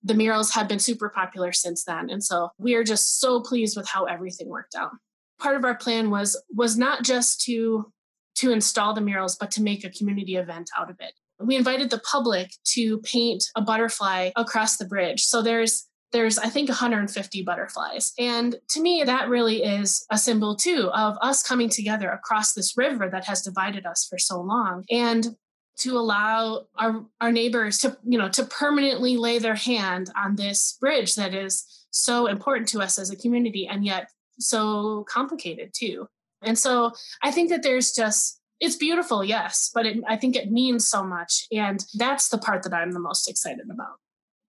the 0.04 0.14
murals 0.14 0.52
have 0.52 0.68
been 0.68 0.80
super 0.80 1.10
popular 1.10 1.52
since 1.52 1.84
then. 1.84 2.10
And 2.10 2.24
so 2.24 2.50
we 2.58 2.76
are 2.76 2.84
just 2.84 3.20
so 3.20 3.42
pleased 3.42 3.78
with 3.78 3.88
how 3.88 4.06
everything 4.06 4.50
worked 4.50 4.76
out. 4.76 4.92
Part 5.40 5.56
of 5.56 5.64
our 5.64 5.76
plan 5.76 6.10
was 6.10 6.42
was 6.54 6.78
not 6.78 7.04
just 7.04 7.42
to 7.46 7.92
to 8.36 8.52
install 8.52 8.94
the 8.94 9.02
murals, 9.02 9.36
but 9.36 9.52
to 9.52 9.62
make 9.62 9.84
a 9.84 9.90
community 9.90 10.36
event 10.36 10.70
out 10.78 10.90
of 10.90 10.98
it 11.00 11.14
we 11.40 11.56
invited 11.56 11.90
the 11.90 12.00
public 12.00 12.52
to 12.64 13.00
paint 13.00 13.46
a 13.56 13.62
butterfly 13.62 14.32
across 14.36 14.78
the 14.78 14.86
bridge. 14.86 15.24
So 15.24 15.42
there's 15.42 15.86
there's 16.12 16.40
I 16.40 16.50
think 16.50 16.70
150 16.70 17.44
butterflies. 17.44 18.14
And 18.18 18.56
to 18.70 18.82
me 18.82 19.04
that 19.06 19.30
really 19.30 19.64
is 19.64 20.06
a 20.12 20.18
symbol 20.18 20.56
too 20.56 20.90
of 20.94 21.18
us 21.22 21.44
coming 21.44 21.70
together 21.70 22.10
across 22.10 22.54
this 22.54 22.76
river 22.78 23.10
that 23.10 23.26
has 23.26 23.42
divided 23.42 23.86
us 23.86 24.08
for 24.10 24.18
so 24.18 24.42
long. 24.42 24.86
And 24.90 25.36
to 25.80 25.98
allow 25.98 26.64
our, 26.78 27.06
our 27.22 27.32
neighbors 27.32 27.78
to, 27.78 27.98
you 28.04 28.18
know, 28.18 28.28
to 28.28 28.44
permanently 28.44 29.16
lay 29.16 29.40
their 29.40 29.56
hand 29.56 30.12
on 30.14 30.36
this 30.36 30.78
bridge 30.82 31.16
that 31.16 31.34
is 31.34 31.66
so 31.92 32.28
important 32.28 32.68
to 32.70 32.82
us 32.82 33.00
as 33.00 33.12
a 33.12 33.16
community 33.16 33.66
and 33.66 33.86
yet 33.86 34.10
so 34.40 35.06
complicated 35.10 35.72
too. 35.74 36.08
And 36.42 36.58
so 36.58 36.94
I 37.22 37.32
think 37.32 37.50
that 37.50 37.64
there's 37.64 37.92
just 37.92 38.40
it's 38.60 38.76
beautiful, 38.76 39.24
yes, 39.24 39.72
but 39.74 39.86
it, 39.86 40.04
I 40.08 40.18
think 40.18 40.36
it 40.36 40.52
means 40.52 40.86
so 40.88 41.04
much. 41.04 41.48
And 41.52 41.84
that's 41.94 42.28
the 42.28 42.38
part 42.38 42.64
that 42.64 42.74
I'm 42.74 42.92
the 42.92 43.00
most 43.00 43.30
excited 43.30 43.70
about. 43.72 43.96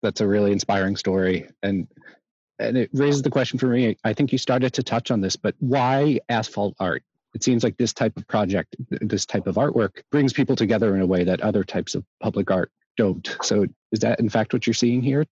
That's 0.03 0.21
a 0.21 0.27
really 0.27 0.53
inspiring 0.53 0.97
story. 0.97 1.49
And 1.63 1.89
and 2.59 2.77
it 2.77 2.91
raises 2.93 3.23
the 3.23 3.31
question 3.31 3.59
for 3.59 3.67
me. 3.67 3.97
I 4.05 4.13
think 4.13 4.31
you 4.31 4.39
started 4.39 4.73
to 4.75 4.83
touch 4.83 5.11
on 5.11 5.21
this, 5.21 5.35
but 5.35 5.55
why 5.59 6.21
asphalt 6.29 6.75
art? 6.79 7.03
It 7.35 7.43
seems 7.43 7.65
like 7.65 7.77
this 7.79 7.93
type 7.93 8.17
of 8.17 8.29
project, 8.29 8.77
this 8.91 9.27
type 9.27 9.49
of 9.49 9.57
artwork 9.57 10.03
brings 10.13 10.33
people 10.33 10.55
together 10.55 10.95
in 10.95 11.01
a 11.01 11.07
way 11.07 11.25
that 11.25 11.41
other 11.41 11.65
types 11.65 11.97
of 11.97 12.05
public 12.21 12.53
art 12.53 12.71
don't. 12.97 13.37
So 13.43 13.67
is 13.93 14.01
that 14.01 14.21
in 14.21 14.29
fact 14.29 14.53
what 14.53 14.67
you're 14.67 14.75
seeing 14.75 15.03
here? 15.03 15.25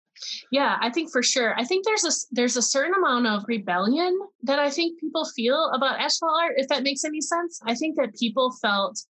Yeah, 0.51 0.77
I 0.81 0.89
think 0.89 1.11
for 1.11 1.23
sure. 1.23 1.57
I 1.57 1.63
think 1.63 1.85
there's 1.85 2.03
a 2.03 2.11
there's 2.31 2.57
a 2.57 2.61
certain 2.61 2.93
amount 2.93 3.27
of 3.27 3.43
rebellion 3.47 4.17
that 4.43 4.59
I 4.59 4.69
think 4.69 4.99
people 4.99 5.25
feel 5.25 5.71
about 5.73 5.99
asphalt 5.99 6.39
art, 6.41 6.53
if 6.57 6.67
that 6.67 6.83
makes 6.83 7.03
any 7.03 7.21
sense. 7.21 7.59
I 7.65 7.75
think 7.75 7.95
that 7.97 8.15
people 8.15 8.51
felt 8.61 9.03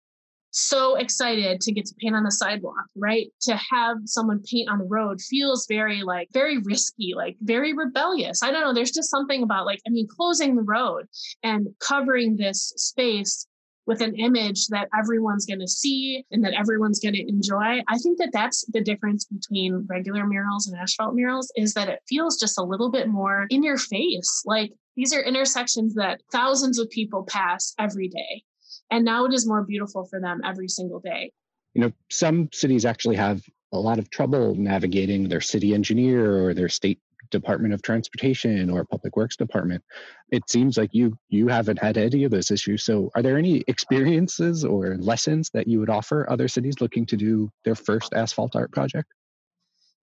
so 0.53 0.97
excited 0.97 1.61
to 1.61 1.73
get 1.73 1.87
to 1.87 1.95
paint 2.01 2.17
on 2.17 2.25
the 2.25 2.31
sidewalk, 2.31 2.85
right? 2.97 3.29
To 3.43 3.57
have 3.57 3.99
someone 4.05 4.43
paint 4.43 4.69
on 4.69 4.79
the 4.79 4.85
road 4.85 5.21
feels 5.21 5.67
very 5.69 6.03
like 6.03 6.29
very 6.33 6.59
risky, 6.59 7.13
like 7.15 7.37
very 7.41 7.73
rebellious. 7.73 8.43
I 8.43 8.51
don't 8.51 8.63
know. 8.63 8.75
There's 8.75 8.91
just 8.91 9.11
something 9.11 9.43
about 9.43 9.67
like, 9.67 9.81
I 9.87 9.91
mean, 9.91 10.09
closing 10.09 10.57
the 10.57 10.63
road 10.63 11.07
and 11.43 11.69
covering 11.79 12.37
this 12.37 12.73
space 12.77 13.47
with 13.87 14.01
an 14.01 14.15
image 14.15 14.67
that 14.69 14.89
everyone's 14.97 15.47
going 15.47 15.61
to 15.61 15.69
see 15.69 16.25
and 16.31 16.45
that 16.45 16.55
everyone's 16.55 17.01
going 17.01 17.15
to 17.15 17.29
enjoy. 17.29 17.81
I 17.89 17.99
think 17.99 18.19
that 18.19 18.31
that's 18.33 18.65
the 18.73 18.81
difference 18.81 19.25
between 19.25 19.87
regular 19.89 20.27
murals 20.27 20.69
and 20.69 20.79
asphalt 20.79 21.15
murals 21.15 21.51
is 21.57 21.75
that 21.75 21.89
it 21.89 22.01
feels 22.09 22.39
just 22.39 22.59
a 22.59 22.63
little 22.63 22.91
bit 22.91 23.09
more 23.09 23.47
in 23.51 23.63
your 23.63 23.79
face. 23.79 24.43
Like 24.45 24.73
these 24.97 25.13
are 25.13 25.21
intersections 25.21 25.95
that 25.95 26.21
thousands 26.31 26.79
of 26.79 26.91
people 26.91 27.25
pass 27.25 27.75
every 27.79 28.09
day. 28.09 28.43
And 28.91 29.05
now 29.05 29.25
it 29.25 29.33
is 29.33 29.47
more 29.47 29.65
beautiful 29.65 30.05
for 30.05 30.21
them 30.21 30.41
every 30.45 30.69
single 30.69 31.01
day. 31.01 31.33
You 31.75 31.83
know, 31.83 31.93
some 32.11 32.49
cities 32.53 32.85
actually 32.85 33.17
have 33.17 33.43
a 33.73 33.79
lot 33.79 33.99
of 33.99 34.11
trouble 34.11 34.55
navigating 34.57 35.29
their 35.29 35.41
city 35.41 35.75
engineer 35.75 36.45
or 36.45 36.55
their 36.55 36.69
state 36.69 36.99
department 37.31 37.73
of 37.73 37.83
transportation 37.83 38.71
or 38.71 38.85
public 38.85 39.17
works 39.17 39.37
department 39.37 39.83
it 40.31 40.49
seems 40.49 40.77
like 40.77 40.91
you 40.93 41.17
you 41.29 41.49
haven't 41.49 41.79
had 41.79 41.97
any 41.97 42.25
of 42.25 42.31
those 42.31 42.51
issues. 42.51 42.85
So 42.85 43.11
are 43.15 43.23
there 43.23 43.37
any 43.37 43.65
experiences 43.67 44.65
or 44.65 44.97
lessons 44.97 45.51
that 45.51 45.67
you 45.67 45.81
would 45.81 45.91
offer 45.91 46.29
other 46.31 46.49
cities 46.49 46.81
looking 46.81 47.07
to 47.07 47.17
do 47.17 47.51
their 47.65 47.75
first 47.75 48.13
asphalt 48.15 48.55
art 48.57 48.73
project? 48.73 49.13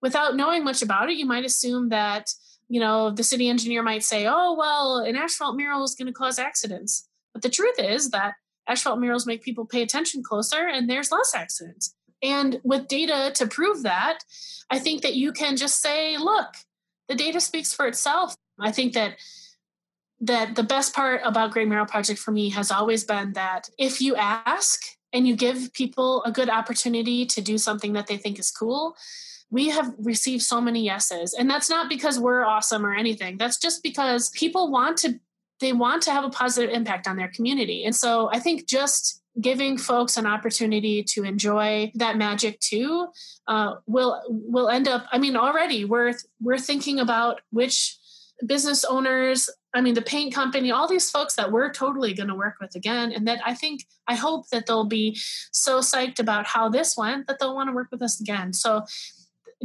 Without 0.02 0.36
knowing 0.36 0.64
much 0.64 0.82
about 0.82 1.10
it 1.10 1.18
you 1.18 1.26
might 1.26 1.46
assume 1.46 1.90
that 1.90 2.34
you 2.68 2.80
know 2.80 3.12
the 3.12 3.24
city 3.24 3.48
engineer 3.48 3.82
might 3.84 4.04
say 4.04 4.26
oh 4.28 4.56
well 4.58 4.98
an 4.98 5.16
asphalt 5.16 5.56
mural 5.56 5.84
is 5.84 5.96
going 5.96 6.08
to 6.08 6.14
cause 6.14 6.40
accidents. 6.40 7.08
But 7.34 7.42
the 7.44 7.50
truth 7.50 7.80
is 7.80 8.10
that 8.12 8.34
asphalt 8.68 9.00
murals 9.00 9.26
make 9.26 9.44
people 9.44 9.66
pay 9.66 9.82
attention 9.82 10.24
closer 10.24 10.68
and 10.68 10.90
there's 10.90 11.12
less 11.12 11.34
accidents. 11.34 11.94
And 12.22 12.60
with 12.64 12.88
data 12.88 13.32
to 13.36 13.48
prove 13.48 13.84
that, 13.84 14.20
I 14.70 14.80
think 14.80 15.04
that 15.04 15.16
you 15.16 15.32
can 15.32 15.56
just 15.56 15.82
say, 15.82 16.18
look, 16.18 16.48
the 17.08 17.16
data 17.16 17.40
speaks 17.40 17.74
for 17.74 17.88
itself. 17.88 18.36
I 18.60 18.72
think 18.72 18.94
that 18.94 19.18
that 20.20 20.56
the 20.56 20.64
best 20.64 20.96
part 20.96 21.22
about 21.24 21.52
Great 21.52 21.68
Mural 21.68 21.86
Project 21.86 22.20
for 22.20 22.32
me 22.32 22.50
has 22.50 22.72
always 22.72 23.04
been 23.04 23.34
that 23.34 23.70
if 23.78 24.02
you 24.02 24.16
ask 24.16 24.82
and 25.14 25.28
you 25.28 25.36
give 25.36 25.72
people 25.74 26.24
a 26.24 26.32
good 26.32 26.50
opportunity 26.50 27.26
to 27.28 27.42
do 27.42 27.58
something 27.58 27.94
that 27.94 28.08
they 28.08 28.18
think 28.18 28.40
is 28.40 28.50
cool, 28.50 28.96
we 29.52 29.70
have 29.70 29.94
received 30.00 30.42
so 30.42 30.60
many 30.60 30.84
yeses. 30.84 31.34
And 31.34 31.50
that's 31.50 31.70
not 31.70 31.88
because 31.88 32.20
we're 32.20 32.44
awesome 32.44 32.86
or 32.86 32.96
anything. 32.96 33.38
That's 33.38 33.58
just 33.58 33.84
because 33.84 34.30
people 34.32 34.72
want 34.72 34.98
to 35.00 35.20
they 35.60 35.74
want 35.74 36.04
to 36.04 36.12
have 36.12 36.24
a 36.24 36.30
positive 36.30 36.70
impact 36.70 37.08
on 37.08 37.16
their 37.16 37.30
community. 37.30 37.84
And 37.84 37.96
so 37.96 38.30
I 38.32 38.40
think 38.40 38.68
just 38.68 39.24
giving 39.40 39.78
folks 39.78 40.18
an 40.18 40.26
opportunity 40.26 41.04
to 41.04 41.24
enjoy 41.24 41.92
that 41.96 42.18
magic 42.18 42.60
too 42.60 43.08
uh, 43.48 43.76
will 43.86 44.22
will 44.30 44.70
end 44.70 44.88
up 44.88 45.06
i 45.12 45.18
mean 45.18 45.36
already 45.36 45.86
we're 45.86 46.14
we're 46.42 46.58
thinking 46.58 47.00
about 47.00 47.42
which 47.52 47.98
business 48.46 48.84
owners 48.86 49.50
i 49.74 49.82
mean 49.82 49.94
the 49.94 50.02
paint 50.02 50.34
company 50.34 50.72
all 50.72 50.88
these 50.88 51.10
folks 51.10 51.36
that 51.36 51.52
we're 51.52 51.72
totally 51.72 52.14
going 52.14 52.30
to 52.30 52.36
work 52.36 52.56
with 52.62 52.76
again. 52.76 53.12
And 53.12 53.28
that 53.28 53.40
i 53.46 53.54
think 53.54 53.86
i 54.08 54.16
hope 54.16 54.50
that 54.50 54.66
they'll 54.66 54.86
be 54.86 55.18
so 55.52 55.80
psyched 55.80 56.20
about 56.20 56.46
how 56.46 56.70
this 56.70 56.96
went 56.98 57.28
that 57.28 57.40
they'll 57.40 57.56
want 57.56 57.70
to 57.70 57.76
work 57.76 57.88
with 57.92 58.02
us 58.02 58.20
again. 58.20 58.54
So 58.54 58.86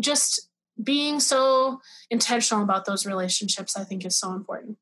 just 0.00 0.48
being 0.82 1.20
so 1.20 1.80
intentional 2.10 2.64
about 2.64 2.86
those 2.86 3.04
relationships 3.06 3.76
i 3.76 3.84
think 3.84 4.04
is 4.06 4.18
so 4.18 4.32
important. 4.32 4.78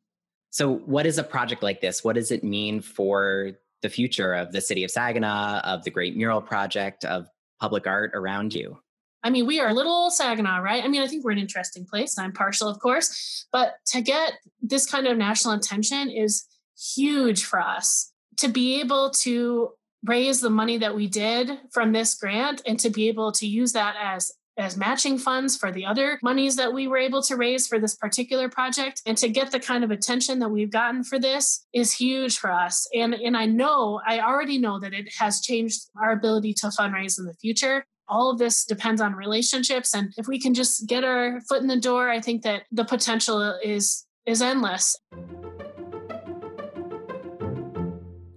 So, 0.51 0.75
what 0.75 1.07
is 1.07 1.17
a 1.19 1.23
project 1.23 1.63
like 1.63 1.81
this? 1.81 2.03
What 2.03 2.17
does 2.17 2.33
it 2.33 2.43
mean 2.43 2.81
for 2.81 3.53
the 3.83 3.89
future 3.89 4.35
of 4.35 4.53
the 4.53 4.61
city 4.61 4.85
of 4.85 4.91
Saginaw, 4.91 5.61
of 5.61 5.85
the 5.85 5.91
Great 5.91 6.17
Mural 6.17 6.41
Project, 6.41 7.05
of 7.05 7.29
public 7.61 7.87
art 7.87 8.13
around 8.15 8.55
you? 8.55 8.79
I 9.23 9.31
mean, 9.31 9.47
we 9.47 9.61
are 9.61 9.69
a 9.69 9.75
little 9.75 10.11
Saginaw, 10.11 10.61
right? 10.61 10.83
I 10.83 10.89
mean, 10.89 11.03
I 11.03 11.07
think 11.07 11.25
we're 11.25 11.33
an 11.33 11.39
interesting 11.39 11.85
place. 11.85 12.19
I'm 12.19 12.33
partial, 12.33 12.69
of 12.69 12.79
course, 12.79 13.47
but 13.53 13.75
to 13.89 14.01
get 14.01 14.33
this 14.63 14.87
kind 14.87 15.07
of 15.07 15.19
national 15.19 15.55
attention 15.55 16.11
is 16.11 16.47
huge 16.95 17.45
for 17.45 17.61
us. 17.61 18.13
To 18.39 18.49
be 18.49 18.81
able 18.81 19.11
to 19.23 19.71
raise 20.05 20.41
the 20.41 20.49
money 20.49 20.79
that 20.79 20.95
we 20.95 21.07
did 21.07 21.59
from 21.71 21.93
this 21.93 22.15
grant 22.15 22.63
and 22.67 22.81
to 22.81 22.89
be 22.89 23.09
able 23.09 23.33
to 23.33 23.47
use 23.47 23.73
that 23.73 23.95
as 24.01 24.33
as 24.61 24.77
matching 24.77 25.19
funds 25.19 25.57
for 25.57 25.73
the 25.73 25.87
other 25.87 26.19
monies 26.23 26.57
that 26.57 26.73
we 26.73 26.87
were 26.87 26.99
able 26.99 27.23
to 27.23 27.37
raise 27.37 27.67
for 27.67 27.79
this 27.79 27.97
particular 27.97 28.49
project. 28.49 29.03
And 29.07 29.17
to 29.19 29.29
get 29.29 29.51
the 29.51 29.61
kind 29.61 29.83
of 29.83 29.91
attention 29.91 30.39
that 30.41 30.51
we've 30.51 30.71
gotten 30.71 31.03
for 31.03 31.19
this 31.19 31.67
is 31.73 31.93
huge 31.93 32.39
for 32.39 32.53
us. 32.53 32.87
And 32.95 33.15
and 33.15 33.37
I 33.37 33.47
know 33.47 34.01
I 34.07 34.21
already 34.21 34.59
know 34.59 34.79
that 34.81 34.93
it 34.93 35.09
has 35.19 35.41
changed 35.41 35.81
our 36.01 36.13
ability 36.13 36.55
to 36.55 36.69
fundraise 36.69 37.19
in 37.19 37.27
the 37.27 37.35
future. 37.35 37.85
All 38.09 38.31
of 38.31 38.39
this 38.39 38.65
depends 38.65 39.01
on 39.01 39.15
relationships. 39.15 39.95
And 39.95 40.13
if 40.17 40.27
we 40.27 40.41
can 40.41 40.53
just 40.53 40.87
get 40.87 41.05
our 41.05 41.41
foot 41.49 41.63
in 41.63 41.69
the 41.69 41.81
door 41.81 42.09
I 42.09 42.21
think 42.21 42.43
that 42.43 42.63
the 42.71 42.85
potential 42.85 43.59
is 43.65 44.07
is 44.27 44.43
endless. 44.43 44.97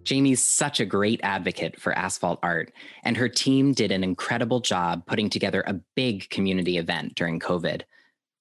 Jamie's 0.03 0.41
such 0.41 0.79
a 0.79 0.85
great 0.85 1.19
advocate 1.23 1.79
for 1.79 1.97
asphalt 1.97 2.39
art, 2.43 2.73
and 3.03 3.17
her 3.17 3.29
team 3.29 3.73
did 3.73 3.91
an 3.91 4.03
incredible 4.03 4.59
job 4.59 5.05
putting 5.05 5.29
together 5.29 5.63
a 5.65 5.79
big 5.95 6.29
community 6.29 6.77
event 6.77 7.15
during 7.15 7.39
COVID. 7.39 7.83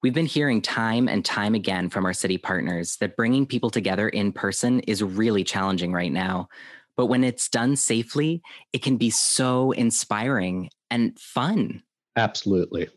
We've 0.02 0.14
been 0.14 0.26
hearing 0.26 0.60
time 0.60 1.08
and 1.08 1.24
time 1.24 1.54
again 1.54 1.88
from 1.88 2.04
our 2.04 2.12
city 2.12 2.36
partners 2.36 2.96
that 2.96 3.16
bringing 3.16 3.46
people 3.46 3.70
together 3.70 4.08
in 4.08 4.32
person 4.32 4.80
is 4.80 5.02
really 5.02 5.44
challenging 5.44 5.92
right 5.92 6.12
now. 6.12 6.48
But 6.96 7.06
when 7.06 7.22
it's 7.22 7.48
done 7.48 7.76
safely, 7.76 8.42
it 8.72 8.82
can 8.82 8.96
be 8.96 9.10
so 9.10 9.70
inspiring 9.70 10.70
and 10.90 11.18
fun. 11.18 11.82
Absolutely. 12.16 12.88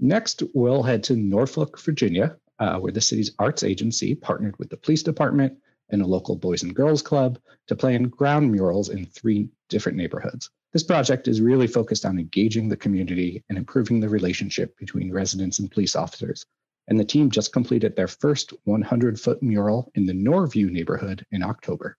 Next, 0.00 0.42
we'll 0.54 0.82
head 0.82 1.04
to 1.04 1.16
Norfolk, 1.16 1.80
Virginia, 1.80 2.36
uh, 2.58 2.78
where 2.78 2.92
the 2.92 3.00
city's 3.00 3.32
arts 3.38 3.62
agency 3.62 4.14
partnered 4.14 4.58
with 4.58 4.70
the 4.70 4.76
police 4.76 5.02
department 5.02 5.56
and 5.90 6.02
a 6.02 6.06
local 6.06 6.36
Boys 6.36 6.62
and 6.62 6.74
Girls 6.74 7.02
Club 7.02 7.38
to 7.68 7.76
plan 7.76 8.04
ground 8.04 8.50
murals 8.50 8.88
in 8.88 9.06
three 9.06 9.48
different 9.68 9.98
neighborhoods. 9.98 10.50
This 10.72 10.82
project 10.82 11.28
is 11.28 11.40
really 11.40 11.66
focused 11.66 12.04
on 12.04 12.18
engaging 12.18 12.68
the 12.68 12.76
community 12.76 13.44
and 13.48 13.56
improving 13.56 14.00
the 14.00 14.08
relationship 14.08 14.76
between 14.76 15.12
residents 15.12 15.60
and 15.60 15.70
police 15.70 15.94
officers. 15.94 16.44
And 16.88 16.98
the 16.98 17.04
team 17.04 17.30
just 17.30 17.52
completed 17.52 17.96
their 17.96 18.08
first 18.08 18.52
100 18.64 19.20
foot 19.20 19.42
mural 19.42 19.90
in 19.94 20.04
the 20.04 20.12
Norview 20.12 20.70
neighborhood 20.70 21.24
in 21.30 21.42
October. 21.42 21.96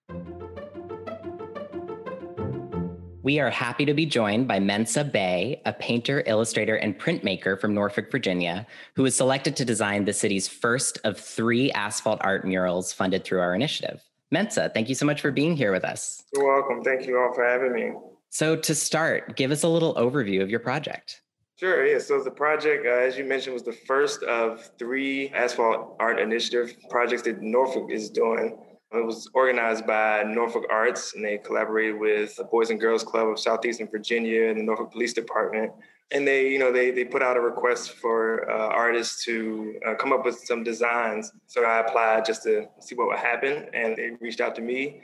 We 3.26 3.40
are 3.40 3.50
happy 3.50 3.86
to 3.86 3.96
be 3.96 4.06
joined 4.06 4.48
by 4.48 4.60
Mensah 4.60 5.12
Bey, 5.12 5.60
a 5.66 5.74
painter, 5.74 6.22
illustrator, 6.28 6.76
and 6.76 6.96
printmaker 6.96 7.60
from 7.60 7.74
Norfolk, 7.74 8.12
Virginia, 8.12 8.68
who 8.96 9.02
was 9.02 9.18
selected 9.18 9.56
to 9.56 9.66
design 9.66 10.06
the 10.06 10.14
city's 10.14 10.48
first 10.48 11.00
of 11.04 11.20
three 11.20 11.72
asphalt 11.72 12.20
art 12.22 12.46
murals 12.46 12.94
funded 12.94 13.24
through 13.24 13.40
our 13.40 13.56
initiative. 13.56 14.04
Mensah, 14.32 14.72
thank 14.76 14.90
you 14.90 14.94
so 14.94 15.08
much 15.08 15.22
for 15.22 15.32
being 15.32 15.58
here 15.58 15.72
with 15.72 15.84
us. 15.84 16.24
You're 16.36 16.46
welcome. 16.46 16.84
Thank 16.84 17.08
you 17.08 17.18
all 17.18 17.34
for 17.34 17.44
having 17.44 17.74
me. 17.74 17.94
So, 18.30 18.56
to 18.58 18.76
start, 18.76 19.36
give 19.36 19.50
us 19.50 19.64
a 19.64 19.70
little 19.70 19.96
overview 19.96 20.44
of 20.44 20.52
your 20.52 20.60
project. 20.60 21.24
Sure, 21.58 21.84
yeah. 21.84 21.98
So 21.98 22.22
the 22.22 22.30
project, 22.30 22.86
uh, 22.86 22.90
as 22.90 23.18
you 23.18 23.24
mentioned, 23.24 23.54
was 23.54 23.64
the 23.64 23.74
first 23.74 24.22
of 24.24 24.70
three 24.78 25.30
asphalt 25.30 25.96
art 26.00 26.20
initiative 26.20 26.76
projects 26.92 27.24
that 27.24 27.42
Norfolk 27.42 27.90
is 27.90 28.12
doing. 28.12 28.60
It 28.96 29.06
was 29.06 29.30
organized 29.34 29.86
by 29.86 30.24
Norfolk 30.24 30.66
Arts, 30.70 31.14
and 31.16 31.24
they 31.24 31.38
collaborated 31.38 32.00
with 32.00 32.36
the 32.36 32.46
Boys 32.46 32.70
and 32.70 32.80
Girls 32.80 33.04
Club 33.04 33.28
of 33.28 33.40
Southeastern 33.40 33.88
Virginia 33.90 34.50
and 34.50 34.60
the 34.60 34.64
Norfolk 34.64 34.92
Police 34.92 35.14
Department. 35.14 35.72
And 36.12 36.28
they, 36.28 36.50
you 36.50 36.60
know, 36.60 36.72
they 36.72 36.92
they 36.92 37.04
put 37.04 37.24
out 37.24 37.36
a 37.36 37.42
request 37.42 37.94
for 37.94 38.50
uh, 38.50 38.68
artists 38.70 39.26
to 39.26 39.76
uh, 39.88 39.96
come 39.96 40.14
up 40.14 40.24
with 40.24 40.38
some 40.46 40.64
designs. 40.64 41.32
So 41.48 41.64
I 41.64 41.80
applied 41.80 42.26
just 42.26 42.44
to 42.44 42.68
see 42.80 42.96
what 42.96 43.08
would 43.08 43.18
happen, 43.18 43.68
and 43.74 43.96
they 43.98 44.12
reached 44.22 44.42
out 44.42 44.56
to 44.56 44.62
me. 44.62 45.02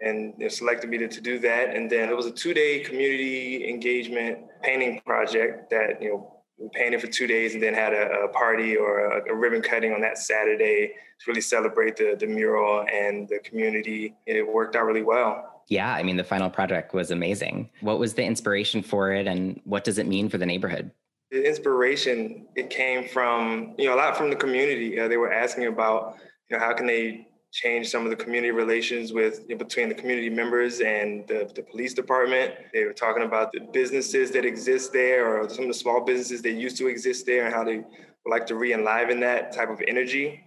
and 0.00 0.34
they 0.38 0.48
selected 0.48 0.90
me 0.90 0.98
to, 0.98 1.08
to 1.08 1.20
do 1.20 1.38
that. 1.40 1.74
And 1.74 1.90
then 1.90 2.08
it 2.08 2.16
was 2.16 2.26
a 2.26 2.30
two-day 2.30 2.80
community 2.80 3.68
engagement 3.68 4.38
painting 4.62 5.00
project 5.06 5.70
that 5.70 6.02
you 6.02 6.10
know 6.10 6.33
painted 6.72 7.00
for 7.00 7.06
two 7.06 7.26
days 7.26 7.54
and 7.54 7.62
then 7.62 7.74
had 7.74 7.92
a, 7.92 8.24
a 8.24 8.28
party 8.28 8.76
or 8.76 9.06
a, 9.06 9.32
a, 9.32 9.34
ribbon 9.34 9.60
cutting 9.60 9.92
on 9.92 10.00
that 10.00 10.18
Saturday 10.18 10.92
to 11.18 11.24
really 11.26 11.40
celebrate 11.40 11.96
the, 11.96 12.16
the 12.18 12.26
mural 12.26 12.84
and 12.92 13.28
the 13.28 13.38
community. 13.40 14.14
It 14.26 14.46
worked 14.46 14.76
out 14.76 14.84
really 14.84 15.02
well. 15.02 15.62
Yeah, 15.68 15.92
I 15.92 16.02
mean, 16.02 16.16
the 16.16 16.24
final 16.24 16.50
project 16.50 16.94
was 16.94 17.10
amazing. 17.10 17.70
What 17.80 17.98
was 17.98 18.14
the 18.14 18.24
inspiration 18.24 18.82
for 18.82 19.12
it 19.12 19.26
and 19.26 19.60
what 19.64 19.84
does 19.84 19.98
it 19.98 20.06
mean 20.06 20.28
for 20.28 20.38
the 20.38 20.46
neighborhood? 20.46 20.90
The 21.30 21.46
inspiration, 21.46 22.46
it 22.54 22.70
came 22.70 23.08
from, 23.08 23.74
you 23.78 23.86
know, 23.86 23.94
a 23.94 23.96
lot 23.96 24.16
from 24.16 24.30
the 24.30 24.36
community. 24.36 25.00
Uh, 25.00 25.08
they 25.08 25.16
were 25.16 25.32
asking 25.32 25.66
about, 25.66 26.18
you 26.48 26.56
know, 26.56 26.64
how 26.64 26.72
can 26.74 26.86
they 26.86 27.26
change 27.54 27.86
some 27.88 28.02
of 28.02 28.10
the 28.10 28.16
community 28.16 28.50
relations 28.50 29.12
with 29.12 29.46
between 29.46 29.88
the 29.88 29.94
community 29.94 30.28
members 30.28 30.80
and 30.80 31.26
the, 31.28 31.48
the, 31.54 31.62
police 31.62 31.94
department. 31.94 32.52
They 32.72 32.84
were 32.84 32.92
talking 32.92 33.22
about 33.22 33.52
the 33.52 33.60
businesses 33.72 34.32
that 34.32 34.44
exist 34.44 34.92
there 34.92 35.38
or 35.38 35.48
some 35.48 35.66
of 35.66 35.68
the 35.68 35.74
small 35.74 36.00
businesses 36.04 36.42
that 36.42 36.54
used 36.54 36.76
to 36.78 36.88
exist 36.88 37.26
there 37.26 37.46
and 37.46 37.54
how 37.54 37.62
they 37.62 37.76
would 37.76 38.30
like 38.30 38.44
to 38.46 38.56
re-enliven 38.56 39.20
that 39.20 39.52
type 39.52 39.70
of 39.70 39.80
energy. 39.86 40.42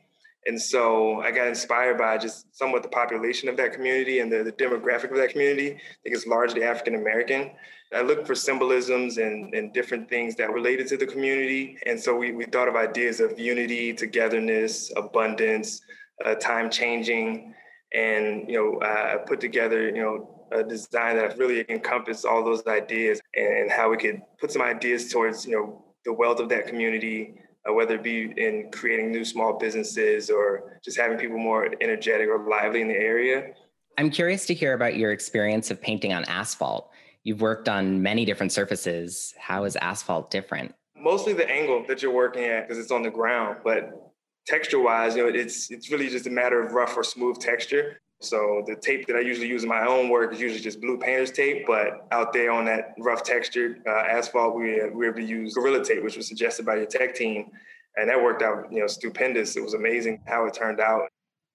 And 0.47 0.61
so 0.61 1.21
I 1.21 1.31
got 1.31 1.47
inspired 1.47 1.97
by 1.97 2.17
just 2.17 2.53
somewhat 2.53 2.83
the 2.83 2.89
population 2.89 3.47
of 3.47 3.55
that 3.55 3.71
community 3.71 4.19
and 4.19 4.29
the, 4.29 4.43
the 4.43 4.51
demographic 4.51 5.09
of 5.09 5.17
that 5.17 5.29
community. 5.29 5.67
I 5.75 5.95
think 6.03 6.13
it's 6.15 6.27
largely 6.27 6.63
African 6.63 6.95
American. 6.95 7.51
I 7.95 8.01
looked 8.01 8.27
for 8.27 8.35
symbolisms 8.35 9.17
and, 9.17 9.53
and 9.53 9.71
different 9.71 10.09
things 10.09 10.35
that 10.35 10.51
related 10.51 10.87
to 10.87 10.97
the 10.97 11.07
community. 11.07 11.77
And 11.85 11.97
so 11.97 12.17
we, 12.17 12.33
we 12.33 12.43
thought 12.43 12.67
of 12.67 12.75
ideas 12.75 13.21
of 13.21 13.39
unity, 13.39 13.93
togetherness, 13.93 14.91
abundance, 14.97 15.81
uh, 16.25 16.35
time 16.35 16.69
changing, 16.69 17.53
and 17.93 18.49
you 18.49 18.55
know, 18.55 18.79
uh, 18.79 19.17
put 19.19 19.39
together 19.39 19.85
you 19.87 20.01
know 20.01 20.47
a 20.51 20.63
design 20.63 21.17
that 21.17 21.37
really 21.37 21.65
encompassed 21.69 22.25
all 22.25 22.43
those 22.43 22.65
ideas 22.67 23.19
and 23.35 23.69
how 23.69 23.89
we 23.89 23.97
could 23.97 24.21
put 24.39 24.51
some 24.51 24.61
ideas 24.61 25.11
towards 25.11 25.45
you 25.45 25.51
know 25.51 25.85
the 26.05 26.13
wealth 26.13 26.39
of 26.39 26.49
that 26.49 26.67
community. 26.67 27.35
Uh, 27.67 27.73
whether 27.73 27.95
it 27.95 28.03
be 28.03 28.33
in 28.37 28.69
creating 28.71 29.11
new 29.11 29.25
small 29.25 29.57
businesses 29.57 30.29
or 30.29 30.79
just 30.83 30.97
having 30.97 31.17
people 31.17 31.37
more 31.37 31.69
energetic 31.81 32.29
or 32.29 32.47
lively 32.49 32.81
in 32.81 32.87
the 32.87 32.95
area. 32.95 33.53
I'm 33.97 34.09
curious 34.09 34.45
to 34.45 34.53
hear 34.53 34.73
about 34.73 34.95
your 34.95 35.11
experience 35.11 35.71
of 35.71 35.81
painting 35.81 36.13
on 36.13 36.23
asphalt. 36.25 36.91
You've 37.23 37.41
worked 37.41 37.67
on 37.67 38.01
many 38.01 38.25
different 38.25 38.51
surfaces. 38.51 39.33
How 39.37 39.65
is 39.65 39.75
asphalt 39.75 40.31
different? 40.31 40.73
Mostly 40.95 41.33
the 41.33 41.49
angle 41.49 41.83
that 41.87 42.01
you're 42.01 42.13
working 42.13 42.45
at 42.45 42.67
because 42.67 42.81
it's 42.81 42.91
on 42.91 43.03
the 43.03 43.09
ground, 43.09 43.57
but 43.63 44.06
texture 44.47 44.79
wise, 44.79 45.15
you 45.15 45.23
know, 45.23 45.29
it's 45.29 45.69
it's 45.69 45.91
really 45.91 46.09
just 46.09 46.25
a 46.25 46.31
matter 46.31 46.61
of 46.63 46.73
rough 46.73 46.97
or 46.97 47.03
smooth 47.03 47.37
texture. 47.39 48.01
So 48.19 48.63
the 48.65 48.75
tape 48.75 49.05
that 49.07 49.15
I 49.15 49.19
usually 49.19 49.47
use 49.47 49.61
in 49.61 49.69
my 49.69 49.85
own 49.85 50.09
work 50.09 50.33
is 50.33 50.41
usually 50.41 50.61
just 50.61 50.81
blue 50.81 50.97
painter's 50.97 51.31
tape, 51.31 51.67
but 51.67 52.07
out 52.11 52.33
there 52.33 52.49
on 52.51 52.65
that 52.65 52.95
rough 52.97 53.21
textured 53.21 53.83
uh, 53.85 53.91
asphalt, 54.09 54.55
we 54.55 54.81
we 54.85 54.89
were 54.89 55.05
able 55.05 55.17
to 55.17 55.25
use 55.25 55.53
Gorilla 55.53 55.83
Tape, 55.83 56.03
which 56.03 56.17
was 56.17 56.27
suggested 56.27 56.65
by 56.65 56.77
your 56.77 56.87
tech 56.87 57.13
team, 57.13 57.51
and 57.95 58.09
that 58.09 58.21
worked 58.21 58.41
out, 58.41 58.71
you 58.71 58.79
know, 58.79 58.87
stupendous. 58.87 59.55
It 59.55 59.61
was 59.61 59.75
amazing 59.75 60.21
how 60.25 60.47
it 60.47 60.53
turned 60.55 60.79
out. 60.79 61.07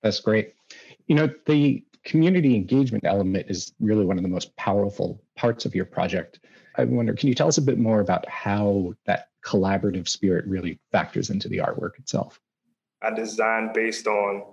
That's 0.02 0.20
great. 0.20 0.54
You 1.08 1.16
know, 1.16 1.30
the 1.46 1.84
community 2.04 2.54
engagement 2.54 3.04
element 3.04 3.46
is 3.49 3.72
really 3.80 4.04
one 4.04 4.16
of 4.16 4.22
the 4.22 4.28
most 4.28 4.54
powerful 4.56 5.22
parts 5.37 5.64
of 5.64 5.75
your 5.75 5.84
project. 5.84 6.40
I 6.76 6.84
wonder, 6.84 7.14
can 7.14 7.28
you 7.28 7.34
tell 7.34 7.49
us 7.49 7.58
a 7.58 7.62
bit 7.62 7.78
more 7.78 8.00
about 8.00 8.28
how 8.28 8.94
that 9.06 9.28
collaborative 9.44 10.08
spirit 10.08 10.46
really 10.46 10.78
factors 10.90 11.30
into 11.30 11.49
the 11.49 11.58
artwork 11.58 11.99
itself? 11.99 12.40
I 13.02 13.11
designed 13.11 13.73
based 13.73 14.06
on 14.06 14.44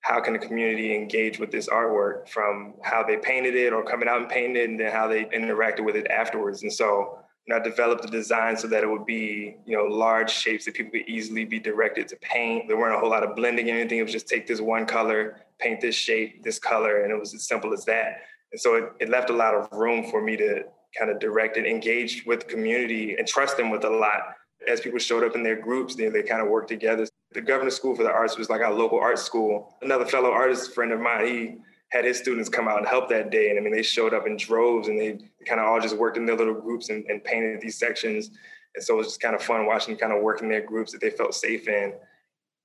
how 0.00 0.20
can 0.20 0.32
the 0.32 0.38
community 0.38 0.94
engage 0.94 1.38
with 1.38 1.50
this 1.50 1.68
artwork 1.68 2.28
from 2.28 2.74
how 2.82 3.02
they 3.02 3.16
painted 3.16 3.54
it 3.54 3.72
or 3.72 3.84
coming 3.84 4.08
out 4.08 4.20
and 4.20 4.28
painting 4.28 4.56
it 4.56 4.70
and 4.70 4.80
then 4.80 4.92
how 4.92 5.08
they 5.08 5.24
interacted 5.26 5.84
with 5.84 5.96
it 5.96 6.06
afterwards. 6.08 6.62
And 6.62 6.72
so 6.72 7.18
I 7.52 7.58
developed 7.58 8.02
the 8.02 8.08
design 8.08 8.56
so 8.56 8.68
that 8.68 8.82
it 8.82 8.86
would 8.86 9.06
be, 9.06 9.56
you 9.64 9.76
know, 9.76 9.84
large 9.84 10.30
shapes 10.30 10.66
that 10.66 10.74
people 10.74 10.92
could 10.92 11.08
easily 11.08 11.44
be 11.44 11.58
directed 11.58 12.06
to 12.08 12.16
paint. 12.16 12.68
There 12.68 12.76
weren't 12.76 12.94
a 12.94 12.98
whole 12.98 13.10
lot 13.10 13.22
of 13.22 13.34
blending 13.34 13.70
or 13.70 13.74
anything. 13.74 13.98
It 13.98 14.02
was 14.02 14.12
just 14.12 14.28
take 14.28 14.46
this 14.46 14.60
one 14.60 14.86
color, 14.86 15.40
paint 15.58 15.80
this 15.80 15.94
shape, 15.94 16.42
this 16.42 16.58
color, 16.58 17.02
and 17.02 17.12
it 17.12 17.18
was 17.18 17.34
as 17.34 17.46
simple 17.46 17.72
as 17.72 17.84
that. 17.86 18.22
And 18.52 18.60
so 18.60 18.74
it, 18.74 18.92
it 19.00 19.08
left 19.08 19.30
a 19.30 19.34
lot 19.34 19.54
of 19.54 19.68
room 19.72 20.10
for 20.10 20.22
me 20.22 20.36
to 20.36 20.64
kind 20.98 21.10
of 21.10 21.18
direct 21.20 21.56
and 21.56 21.66
engage 21.66 22.24
with 22.26 22.40
the 22.40 22.46
community 22.46 23.16
and 23.16 23.26
trust 23.26 23.56
them 23.56 23.70
with 23.70 23.84
a 23.84 23.90
lot. 23.90 24.34
As 24.66 24.80
people 24.80 24.98
showed 24.98 25.24
up 25.24 25.34
in 25.34 25.42
their 25.42 25.60
groups, 25.60 25.94
they, 25.94 26.08
they 26.08 26.22
kind 26.22 26.42
of 26.42 26.48
worked 26.48 26.68
together 26.68 27.06
the 27.32 27.40
Governor 27.40 27.70
School 27.70 27.94
for 27.94 28.02
the 28.02 28.10
Arts 28.10 28.38
was 28.38 28.48
like 28.48 28.62
our 28.62 28.72
local 28.72 28.98
art 28.98 29.18
school. 29.18 29.76
Another 29.82 30.06
fellow 30.06 30.30
artist 30.30 30.74
friend 30.74 30.92
of 30.92 31.00
mine, 31.00 31.26
he 31.26 31.56
had 31.90 32.04
his 32.04 32.18
students 32.18 32.48
come 32.48 32.68
out 32.68 32.78
and 32.78 32.86
help 32.86 33.08
that 33.08 33.30
day. 33.30 33.50
And 33.50 33.58
I 33.58 33.62
mean, 33.62 33.72
they 33.72 33.82
showed 33.82 34.14
up 34.14 34.26
in 34.26 34.36
droves 34.36 34.88
and 34.88 34.98
they 34.98 35.18
kind 35.46 35.60
of 35.60 35.66
all 35.66 35.80
just 35.80 35.96
worked 35.96 36.16
in 36.16 36.26
their 36.26 36.36
little 36.36 36.54
groups 36.54 36.90
and, 36.90 37.04
and 37.06 37.22
painted 37.24 37.60
these 37.60 37.78
sections. 37.78 38.30
And 38.74 38.84
so 38.84 38.94
it 38.94 38.98
was 38.98 39.06
just 39.08 39.20
kind 39.20 39.34
of 39.34 39.42
fun 39.42 39.66
watching 39.66 39.96
kind 39.96 40.12
of 40.12 40.22
work 40.22 40.42
in 40.42 40.48
their 40.48 40.60
groups 40.60 40.92
that 40.92 41.00
they 41.00 41.10
felt 41.10 41.34
safe 41.34 41.68
in. 41.68 41.94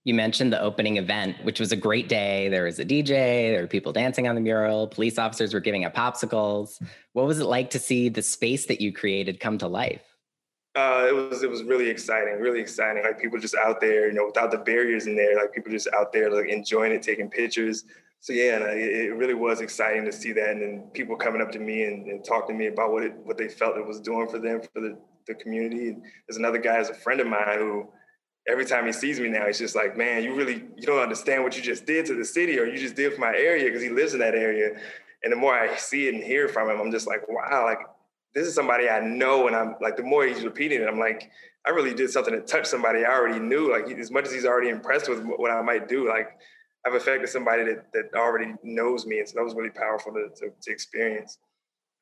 You 0.06 0.14
mentioned 0.14 0.52
the 0.52 0.62
opening 0.62 0.98
event, 0.98 1.38
which 1.44 1.62
was 1.62 1.72
a 1.72 1.78
great 1.78 2.10
day. 2.10 2.50
There 2.50 2.66
was 2.66 2.78
a 2.80 2.86
DJ, 2.86 3.52
there 3.52 3.62
were 3.62 3.68
people 3.68 3.94
dancing 3.94 4.28
on 4.28 4.36
the 4.36 4.42
mural, 4.42 4.88
police 4.88 5.18
officers 5.18 5.54
were 5.54 5.62
giving 5.62 5.86
out 5.86 5.94
popsicles. 5.94 6.82
What 7.14 7.26
was 7.26 7.40
it 7.40 7.46
like 7.46 7.70
to 7.70 7.80
see 7.80 8.10
the 8.10 8.22
space 8.22 8.66
that 8.66 8.82
you 8.82 8.92
created 8.92 9.40
come 9.40 9.58
to 9.60 9.68
life? 9.68 10.13
Uh, 10.76 11.06
it 11.08 11.14
was 11.14 11.44
it 11.44 11.50
was 11.50 11.64
really 11.64 11.88
exciting, 11.88 12.40
really 12.40 12.60
exciting. 12.60 13.04
Like 13.04 13.20
people 13.20 13.40
just 13.40 13.56
out 13.56 13.80
there, 13.80 14.08
you 14.08 14.14
know, 14.14 14.26
without 14.26 14.50
the 14.50 14.58
barriers 14.58 15.06
in 15.06 15.16
there, 15.16 15.36
like 15.36 15.54
people 15.54 15.72
just 15.72 15.88
out 15.94 16.12
there 16.12 16.32
like 16.32 16.50
enjoying 16.50 16.92
it, 16.92 17.04
taking 17.04 17.30
pictures. 17.30 17.86
So 18.22 18.34
yeah, 18.34 18.56
and 18.56 18.80
it, 18.80 18.92
it 18.92 19.16
really 19.16 19.36
was 19.36 19.62
exciting 19.62 20.06
to 20.06 20.12
see 20.12 20.32
that, 20.32 20.50
and 20.50 20.62
then 20.62 20.90
people 20.94 21.16
coming 21.16 21.42
up 21.42 21.52
to 21.52 21.60
me 21.60 21.84
and, 21.84 22.08
and 22.08 22.26
talking 22.26 22.56
to 22.56 22.60
me 22.60 22.68
about 22.68 22.92
what 22.92 23.04
it 23.04 23.14
what 23.24 23.38
they 23.38 23.50
felt 23.50 23.78
it 23.78 23.86
was 23.86 24.00
doing 24.00 24.28
for 24.28 24.40
them 24.40 24.62
for 24.74 24.82
the 24.82 24.98
the 25.28 25.36
community. 25.36 25.96
There's 26.28 26.38
another 26.38 26.58
guy, 26.58 26.78
as 26.78 26.90
a 26.90 26.96
friend 26.96 27.20
of 27.22 27.28
mine, 27.28 27.60
who 27.60 27.88
every 28.48 28.66
time 28.66 28.88
he 28.88 28.94
sees 28.94 29.20
me 29.20 29.30
now, 29.30 29.46
he's 29.46 29.60
just 29.60 29.76
like, 29.76 29.96
man, 29.96 30.24
you 30.24 30.34
really 30.34 30.64
you 30.76 30.88
don't 30.88 31.02
understand 31.02 31.44
what 31.44 31.56
you 31.56 31.62
just 31.62 31.86
did 31.86 32.06
to 32.08 32.16
the 32.16 32.26
city, 32.26 32.58
or 32.58 32.66
you 32.66 32.80
just 32.80 32.96
did 32.96 33.14
for 33.14 33.22
my 33.22 33.36
area 33.36 33.66
because 33.66 33.84
he 33.84 33.90
lives 33.90 34.14
in 34.14 34.20
that 34.22 34.34
area. 34.34 34.72
And 35.22 35.32
the 35.32 35.38
more 35.38 35.54
I 35.54 35.76
see 35.78 36.08
it 36.08 36.16
and 36.16 36.24
hear 36.24 36.50
from 36.50 36.70
him, 36.70 36.82
I'm 36.82 36.92
just 36.92 37.08
like, 37.08 37.28
wow, 37.30 37.64
like 37.66 37.80
this 38.34 38.48
is 38.48 38.56
somebody 38.56 38.90
I 38.90 39.00
know, 39.00 39.48
and 39.48 39.56
I'm 39.56 39.76
like 39.82 39.98
the 39.98 40.04
more 40.04 40.26
he's 40.26 40.44
repeating 40.44 40.82
it, 40.82 40.88
I'm 40.88 41.00
like, 41.00 41.30
I 41.66 41.70
really 41.70 41.94
did 41.94 42.10
something 42.10 42.34
to 42.34 42.42
touch 42.42 42.66
somebody 42.66 43.06
I 43.06 43.14
already 43.14 43.40
knew. 43.40 43.72
Like 43.72 43.90
as 43.98 44.12
much 44.12 44.26
as 44.26 44.34
he's 44.34 44.46
already 44.46 44.70
impressed 44.70 45.10
with 45.10 45.24
what 45.24 45.52
I 45.52 45.62
might 45.62 45.88
do, 45.88 46.08
like 46.08 46.38
I've 46.86 46.96
affected 46.96 47.30
somebody 47.30 47.64
that 47.66 47.92
that 47.94 48.14
already 48.16 48.56
knows 48.64 49.06
me, 49.06 49.20
and 49.20 49.28
so 49.28 49.36
that 49.36 49.44
was 49.44 49.54
really 49.54 49.70
powerful 49.70 50.12
to, 50.14 50.30
to, 50.40 50.52
to 50.62 50.72
experience. 50.72 51.38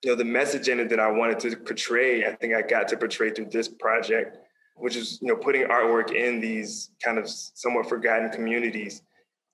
You 0.03 0.11
know, 0.11 0.15
the 0.15 0.25
message 0.25 0.67
in 0.67 0.79
it 0.79 0.89
that 0.89 0.99
I 0.99 1.11
wanted 1.11 1.39
to 1.41 1.55
portray, 1.57 2.25
I 2.25 2.33
think 2.35 2.55
I 2.55 2.61
got 2.63 2.87
to 2.87 2.97
portray 2.97 3.29
through 3.31 3.49
this 3.51 3.67
project, 3.67 4.37
which 4.75 4.95
is 4.95 5.19
you 5.21 5.27
know 5.27 5.35
putting 5.35 5.63
artwork 5.63 6.15
in 6.15 6.39
these 6.39 6.91
kind 7.03 7.17
of 7.17 7.29
somewhat 7.29 7.89
forgotten 7.89 8.29
communities, 8.29 9.03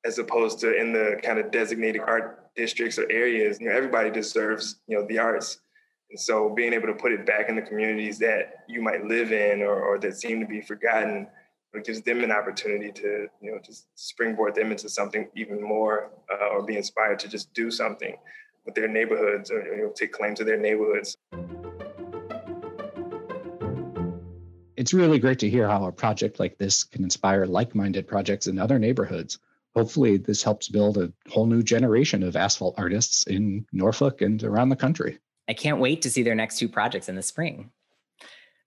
as 0.06 0.20
opposed 0.20 0.60
to 0.60 0.76
in 0.80 0.94
the 0.94 1.20
kind 1.24 1.40
of 1.40 1.52
designated 1.52 2.02
art 2.06 2.56
districts 2.56 3.00
or 3.00 3.12
areas. 3.12 3.60
You 3.60 3.70
know, 3.70 3.76
everybody 3.76 4.12
deserves 4.12 4.78
you 4.88 4.96
know 4.96 5.08
the 5.08 5.18
arts 5.18 5.60
so 6.15 6.50
being 6.50 6.74
able 6.74 6.88
to 6.88 6.93
put 6.93 7.12
it 7.12 7.26
back 7.26 7.50
in 7.50 7.56
the 7.56 7.62
communities 7.62 8.17
that 8.20 8.63
you 8.67 8.82
might 8.82 9.06
live 9.06 9.32
in 9.32 9.62
or, 9.62 9.82
or 9.82 10.00
that 10.00 10.15
seem 10.15 10.39
to 10.39 10.46
be 10.46 10.62
forgotten, 10.62 11.28
it 11.74 11.86
gives 11.86 12.02
them 12.02 12.24
an 12.24 12.32
opportunity 12.32 12.91
to, 12.91 13.28
you 13.41 13.52
know, 13.52 13.60
just 13.63 13.88
springboard 13.96 14.56
them 14.56 14.72
into 14.72 14.89
something 14.89 15.28
even 15.36 15.62
more 15.62 16.12
uh, 16.32 16.48
or 16.48 16.63
be 16.63 16.78
inspired 16.78 17.20
to 17.20 17.28
just 17.28 17.54
do 17.54 17.70
something 17.70 18.15
with 18.65 18.74
their 18.74 18.88
neighborhoods 18.88 19.52
or 19.52 19.62
you 19.63 19.84
know, 19.84 19.91
take 19.96 20.12
claim 20.12 20.34
to 20.36 20.43
their 20.43 20.58
neighborhoods. 20.58 21.17
It's 24.76 24.93
really 24.93 25.20
great 25.20 25.39
to 25.39 25.50
hear 25.50 25.67
how 25.67 25.86
a 25.86 25.91
project 25.91 26.39
like 26.39 26.58
this 26.58 26.84
can 26.84 27.04
inspire 27.04 27.46
like 27.46 27.76
minded 27.76 28.08
projects 28.08 28.48
in 28.48 28.60
other 28.60 28.80
neighborhoods. 28.80 29.39
Hopefully, 29.76 30.17
this 30.17 30.41
helps 30.41 30.70
build 30.70 30.98
a 30.98 31.12
whole 31.30 31.46
new 31.46 31.62
generation 31.62 32.24
of 32.24 32.36
asphalt 32.36 32.76
artists 32.78 33.24
in 33.28 33.65
Norfolk 33.72 34.22
and 34.22 34.43
around 34.43 34.70
the 34.70 34.76
country. 34.76 35.20
I 35.47 35.53
can't 35.53 35.79
wait 35.79 36.01
to 36.01 36.10
see 36.10 36.23
their 36.23 36.36
next 36.36 36.57
two 36.57 36.69
projects 36.69 37.10
in 37.10 37.15
the 37.15 37.21
spring. 37.21 37.71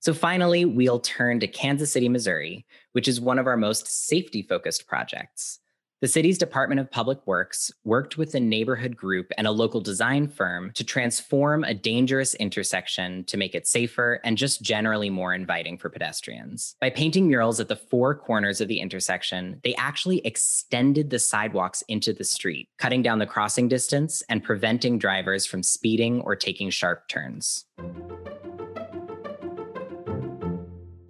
So 0.01 0.15
finally, 0.15 0.65
we'll 0.65 1.01
turn 1.01 1.41
to 1.41 1.47
Kansas 1.47 1.93
City, 1.93 2.09
Missouri, 2.09 2.65
which 2.93 3.07
is 3.07 3.21
one 3.21 3.39
of 3.39 3.47
our 3.47 3.57
most 3.57 3.87
safety 3.87 4.43
focused 4.43 4.87
projects. 4.87 5.59
The 6.03 6.09
city's 6.09 6.39
Department 6.39 6.81
of 6.81 6.91
Public 6.91 7.27
Works 7.27 7.71
worked 7.85 8.17
with 8.17 8.35
a 8.35 8.41
neighborhood 8.41 8.97
group 8.97 9.31
and 9.37 9.47
a 9.47 9.51
local 9.51 9.83
design 9.83 10.29
firm 10.29 10.73
to 10.73 10.83
transform 10.83 11.63
a 11.63 11.75
dangerous 11.75 12.35
intersection 12.37 13.23
to 13.25 13.37
make 13.37 13.55
it 13.55 13.67
safer 13.67 14.19
and 14.25 14.39
just 14.39 14.63
generally 14.63 15.11
more 15.11 15.35
inviting 15.35 15.77
for 15.77 15.91
pedestrians. 15.91 16.75
By 16.81 16.89
painting 16.89 17.29
murals 17.29 17.61
at 17.61 17.69
the 17.69 17.77
four 17.77 18.15
corners 18.15 18.63
of 18.63 18.69
the 18.69 18.81
intersection, 18.81 19.61
they 19.63 19.75
actually 19.75 20.25
extended 20.25 21.11
the 21.11 21.19
sidewalks 21.19 21.83
into 21.87 22.15
the 22.15 22.25
street, 22.25 22.71
cutting 22.79 23.03
down 23.03 23.19
the 23.19 23.27
crossing 23.27 23.69
distance 23.69 24.23
and 24.31 24.43
preventing 24.43 24.99
drivers 24.99 25.45
from 25.45 25.63
speeding 25.63 26.23
or 26.23 26.35
taking 26.35 26.71
sharp 26.71 27.09
turns. 27.09 27.67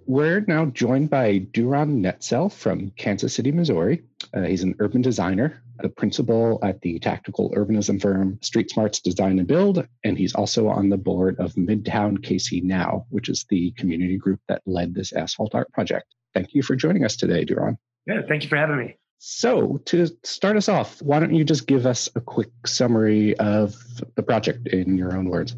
We're 0.05 0.43
now 0.45 0.65
joined 0.65 1.09
by 1.09 1.39
Duron 1.53 2.01
Netsell 2.01 2.51
from 2.51 2.91
Kansas 2.97 3.33
City, 3.33 3.53
Missouri. 3.53 4.03
Uh, 4.33 4.43
he's 4.43 4.63
an 4.63 4.75
urban 4.79 5.01
designer. 5.01 5.61
the 5.81 5.89
principal 5.89 6.59
at 6.63 6.79
the 6.81 6.99
tactical 6.99 7.49
urbanism 7.51 7.99
firm 7.99 8.37
Street 8.41 8.69
Smarts 8.69 8.99
Design 8.99 9.39
and 9.39 9.47
Build, 9.47 9.87
and 10.03 10.17
he's 10.17 10.35
also 10.35 10.67
on 10.67 10.89
the 10.89 10.97
board 10.97 11.39
of 11.39 11.53
Midtown 11.55 12.19
KC 12.19 12.63
Now, 12.63 13.07
which 13.09 13.29
is 13.29 13.45
the 13.49 13.71
community 13.71 14.17
group 14.17 14.39
that 14.47 14.61
led 14.67 14.93
this 14.93 15.11
asphalt 15.11 15.55
art 15.55 15.71
project. 15.73 16.05
Thank 16.35 16.53
you 16.53 16.61
for 16.61 16.75
joining 16.75 17.03
us 17.03 17.15
today, 17.15 17.45
Duron. 17.45 17.77
Yeah, 18.05 18.21
thank 18.27 18.43
you 18.43 18.49
for 18.49 18.57
having 18.57 18.77
me. 18.77 18.97
So, 19.17 19.77
to 19.85 20.07
start 20.23 20.57
us 20.57 20.69
off, 20.69 21.01
why 21.01 21.19
don't 21.19 21.33
you 21.33 21.43
just 21.43 21.67
give 21.67 21.85
us 21.85 22.09
a 22.15 22.21
quick 22.21 22.49
summary 22.65 23.37
of 23.37 23.75
the 24.15 24.23
project 24.23 24.67
in 24.67 24.97
your 24.97 25.15
own 25.15 25.29
words? 25.29 25.55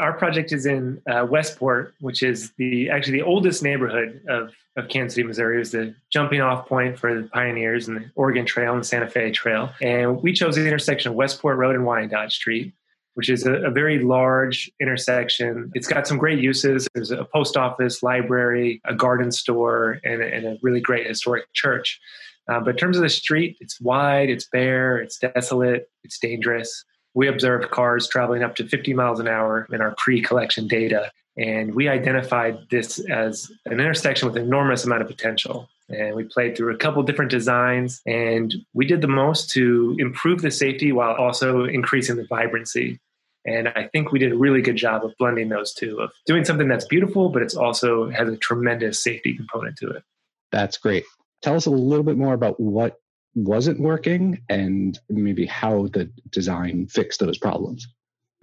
Our 0.00 0.14
project 0.14 0.50
is 0.52 0.64
in 0.64 1.00
uh, 1.06 1.26
Westport, 1.28 1.94
which 2.00 2.22
is 2.22 2.52
the 2.56 2.88
actually 2.88 3.18
the 3.18 3.22
oldest 3.22 3.62
neighborhood 3.62 4.22
of, 4.28 4.54
of 4.76 4.88
Kansas 4.88 5.14
City, 5.14 5.26
Missouri. 5.28 5.56
It 5.56 5.58
was 5.58 5.72
the 5.72 5.94
jumping 6.10 6.40
off 6.40 6.66
point 6.66 6.98
for 6.98 7.14
the 7.14 7.28
pioneers 7.28 7.86
and 7.86 7.98
the 7.98 8.10
Oregon 8.14 8.46
Trail 8.46 8.74
and 8.74 8.84
Santa 8.84 9.08
Fe 9.08 9.30
Trail. 9.30 9.70
And 9.82 10.22
we 10.22 10.32
chose 10.32 10.56
the 10.56 10.66
intersection 10.66 11.10
of 11.10 11.16
Westport 11.16 11.58
Road 11.58 11.76
and 11.76 11.84
Wyandotte 11.84 12.32
Street, 12.32 12.72
which 13.14 13.28
is 13.28 13.46
a, 13.46 13.54
a 13.66 13.70
very 13.70 13.98
large 14.02 14.70
intersection. 14.80 15.70
It's 15.74 15.86
got 15.86 16.06
some 16.06 16.16
great 16.16 16.40
uses. 16.40 16.88
There's 16.94 17.10
a 17.10 17.26
post 17.26 17.58
office, 17.58 18.02
library, 18.02 18.80
a 18.86 18.94
garden 18.94 19.30
store, 19.30 20.00
and 20.02 20.22
a, 20.22 20.34
and 20.34 20.46
a 20.46 20.58
really 20.62 20.80
great 20.80 21.06
historic 21.06 21.52
church. 21.52 22.00
Uh, 22.48 22.58
but 22.58 22.70
in 22.70 22.76
terms 22.76 22.96
of 22.96 23.02
the 23.02 23.08
street, 23.10 23.58
it's 23.60 23.80
wide, 23.80 24.30
it's 24.30 24.46
bare, 24.46 24.96
it's 24.96 25.18
desolate, 25.18 25.90
it's 26.04 26.18
dangerous. 26.18 26.84
We 27.14 27.28
observed 27.28 27.70
cars 27.70 28.08
traveling 28.08 28.42
up 28.42 28.56
to 28.56 28.68
50 28.68 28.94
miles 28.94 29.20
an 29.20 29.28
hour 29.28 29.66
in 29.72 29.80
our 29.80 29.94
pre 29.96 30.22
collection 30.22 30.68
data. 30.68 31.10
And 31.36 31.74
we 31.74 31.88
identified 31.88 32.68
this 32.70 32.98
as 32.98 33.50
an 33.66 33.80
intersection 33.80 34.28
with 34.28 34.36
enormous 34.36 34.84
amount 34.84 35.02
of 35.02 35.08
potential. 35.08 35.68
And 35.88 36.14
we 36.14 36.24
played 36.24 36.56
through 36.56 36.74
a 36.74 36.76
couple 36.76 37.02
different 37.02 37.30
designs, 37.30 38.00
and 38.06 38.54
we 38.74 38.86
did 38.86 39.00
the 39.00 39.08
most 39.08 39.50
to 39.52 39.96
improve 39.98 40.40
the 40.40 40.50
safety 40.50 40.92
while 40.92 41.16
also 41.16 41.64
increasing 41.64 42.16
the 42.16 42.26
vibrancy. 42.26 43.00
And 43.44 43.68
I 43.68 43.88
think 43.88 44.12
we 44.12 44.18
did 44.18 44.32
a 44.32 44.36
really 44.36 44.62
good 44.62 44.76
job 44.76 45.04
of 45.04 45.16
blending 45.18 45.48
those 45.48 45.72
two, 45.72 45.98
of 46.00 46.12
doing 46.26 46.44
something 46.44 46.68
that's 46.68 46.84
beautiful, 46.84 47.30
but 47.30 47.42
it's 47.42 47.56
also 47.56 48.08
has 48.10 48.28
a 48.28 48.36
tremendous 48.36 49.02
safety 49.02 49.34
component 49.34 49.78
to 49.78 49.90
it. 49.90 50.04
That's 50.52 50.76
great 50.76 51.04
tell 51.42 51.56
us 51.56 51.66
a 51.66 51.70
little 51.70 52.04
bit 52.04 52.16
more 52.16 52.34
about 52.34 52.60
what 52.60 52.99
wasn't 53.34 53.80
working 53.80 54.40
and 54.48 54.98
maybe 55.08 55.46
how 55.46 55.86
the 55.88 56.10
design 56.30 56.86
fixed 56.86 57.20
those 57.20 57.38
problems. 57.38 57.86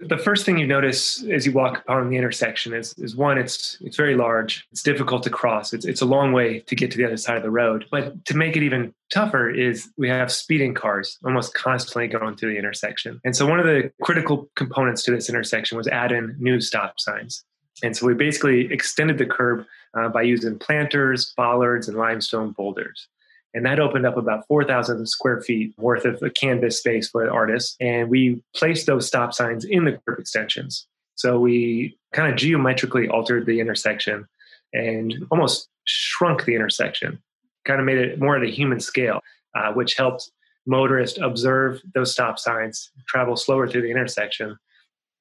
The 0.00 0.16
first 0.16 0.46
thing 0.46 0.58
you 0.58 0.66
notice 0.66 1.24
as 1.24 1.44
you 1.44 1.50
walk 1.50 1.78
upon 1.78 2.08
the 2.08 2.16
intersection 2.16 2.72
is, 2.72 2.94
is 2.98 3.16
one 3.16 3.36
it's 3.36 3.78
it's 3.80 3.96
very 3.96 4.14
large. 4.14 4.64
It's 4.70 4.84
difficult 4.84 5.24
to 5.24 5.30
cross. 5.30 5.72
It's, 5.72 5.84
it's 5.84 6.00
a 6.00 6.06
long 6.06 6.32
way 6.32 6.60
to 6.60 6.76
get 6.76 6.92
to 6.92 6.96
the 6.96 7.04
other 7.04 7.16
side 7.16 7.36
of 7.36 7.42
the 7.42 7.50
road. 7.50 7.84
But 7.90 8.24
to 8.26 8.36
make 8.36 8.56
it 8.56 8.62
even 8.62 8.94
tougher 9.12 9.50
is 9.50 9.90
we 9.98 10.08
have 10.08 10.30
speeding 10.30 10.72
cars 10.72 11.18
almost 11.24 11.52
constantly 11.54 12.06
going 12.06 12.36
through 12.36 12.52
the 12.52 12.58
intersection. 12.58 13.20
And 13.24 13.34
so 13.34 13.44
one 13.44 13.58
of 13.58 13.66
the 13.66 13.90
critical 14.00 14.48
components 14.54 15.02
to 15.02 15.10
this 15.10 15.28
intersection 15.28 15.76
was 15.76 15.88
add 15.88 16.12
in 16.12 16.36
new 16.38 16.60
stop 16.60 17.00
signs. 17.00 17.44
And 17.82 17.96
so 17.96 18.06
we 18.06 18.14
basically 18.14 18.72
extended 18.72 19.18
the 19.18 19.26
curb 19.26 19.64
uh, 19.98 20.08
by 20.10 20.22
using 20.22 20.58
planters, 20.60 21.32
bollards, 21.36 21.88
and 21.88 21.96
limestone 21.96 22.52
boulders. 22.52 23.08
And 23.54 23.64
that 23.64 23.80
opened 23.80 24.06
up 24.06 24.16
about 24.16 24.46
4,000 24.46 25.06
square 25.06 25.40
feet 25.40 25.74
worth 25.78 26.04
of 26.04 26.22
canvas 26.34 26.78
space 26.78 27.08
for 27.08 27.28
artists. 27.30 27.76
And 27.80 28.10
we 28.10 28.42
placed 28.54 28.86
those 28.86 29.06
stop 29.06 29.32
signs 29.32 29.64
in 29.64 29.84
the 29.84 29.98
curb 30.06 30.18
extensions. 30.18 30.86
So 31.14 31.40
we 31.40 31.98
kind 32.12 32.30
of 32.30 32.38
geometrically 32.38 33.08
altered 33.08 33.46
the 33.46 33.60
intersection 33.60 34.28
and 34.72 35.14
almost 35.30 35.68
shrunk 35.84 36.44
the 36.44 36.54
intersection, 36.54 37.18
kind 37.64 37.80
of 37.80 37.86
made 37.86 37.98
it 37.98 38.20
more 38.20 38.36
at 38.36 38.42
a 38.42 38.50
human 38.50 38.80
scale, 38.80 39.20
uh, 39.54 39.72
which 39.72 39.96
helped 39.96 40.30
motorists 40.66 41.18
observe 41.20 41.80
those 41.94 42.12
stop 42.12 42.38
signs, 42.38 42.90
travel 43.08 43.34
slower 43.34 43.66
through 43.66 43.82
the 43.82 43.90
intersection, 43.90 44.56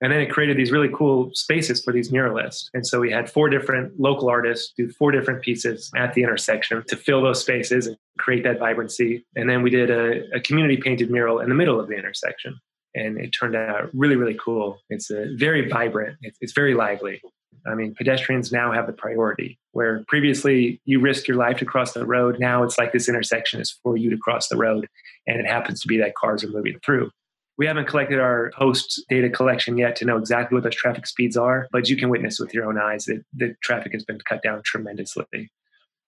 and 0.02 0.12
then 0.12 0.22
it 0.22 0.30
created 0.30 0.58
these 0.58 0.72
really 0.72 0.90
cool 0.94 1.32
spaces 1.34 1.84
for 1.84 1.92
these 1.92 2.12
muralists. 2.12 2.70
And 2.74 2.86
so 2.86 3.00
we 3.00 3.12
had 3.12 3.32
four 3.32 3.50
different 3.50 4.00
local 4.00 4.30
artists 4.30 4.74
do 4.78 4.90
four 4.90 5.12
different 5.12 5.42
pieces 5.42 5.92
at 5.96 6.14
the 6.14 6.24
intersection 6.24 6.84
to 6.88 6.96
fill 6.96 7.22
those 7.22 7.42
spaces 7.42 7.88
and 7.88 7.98
create 8.20 8.44
that 8.44 8.60
vibrancy. 8.60 9.26
And 9.36 9.50
then 9.50 9.64
we 9.64 9.70
did 9.70 9.90
a, 9.90 10.36
a 10.36 10.40
community 10.40 10.78
painted 10.78 11.10
mural 11.10 11.40
in 11.40 11.50
the 11.50 11.56
middle 11.56 11.80
of 11.80 11.88
the 11.88 11.96
intersection. 11.96 12.60
And 12.94 13.18
it 13.18 13.30
turned 13.30 13.56
out 13.56 13.90
really, 13.94 14.16
really 14.16 14.38
cool. 14.44 14.80
It's 14.90 15.10
a 15.10 15.34
very 15.36 15.68
vibrant, 15.70 16.18
it's, 16.22 16.38
it's 16.42 16.54
very 16.54 16.74
lively. 16.74 17.22
I 17.66 17.76
mean, 17.76 17.94
pedestrians 17.96 18.52
now 18.52 18.72
have 18.72 18.88
the 18.88 18.94
priority 18.94 19.60
where 19.72 20.04
previously 20.08 20.80
you 20.86 21.00
risk 21.00 21.28
your 21.28 21.38
life 21.38 21.58
to 21.58 21.66
cross 21.66 21.94
the 21.94 22.06
road. 22.06 22.40
Now 22.40 22.64
it's 22.64 22.78
like 22.78 22.94
this 22.94 23.10
intersection 23.10 23.60
is 23.60 23.78
for 23.84 23.98
you 23.98 24.10
to 24.10 24.18
cross 24.18 24.48
the 24.48 24.58
road. 24.58 24.88
And 25.26 25.40
it 25.40 25.46
happens 25.46 25.82
to 25.82 25.88
be 25.88 25.98
that 25.98 26.16
cars 26.16 26.44
are 26.44 26.50
moving 26.50 26.80
through. 26.86 27.12
We 27.58 27.66
haven't 27.66 27.88
collected 27.88 28.20
our 28.20 28.52
post 28.56 29.04
data 29.10 29.30
collection 29.30 29.78
yet 29.78 29.96
to 29.98 30.06
know 30.06 30.18
exactly 30.18 30.56
what 30.56 30.64
those 30.64 30.76
traffic 30.76 31.08
speeds 31.08 31.36
are, 31.36 31.68
but 31.72 31.90
you 31.90 31.98
can 31.98 32.10
witness 32.10 32.40
with 32.40 32.54
your 32.54 32.66
own 32.66 32.78
eyes 32.78 33.06
that 33.06 33.24
the 33.34 33.56
traffic 33.64 33.94
has 33.94 34.04
been 34.04 34.20
cut 34.20 34.44
down 34.44 34.62
tremendously. 34.64 35.50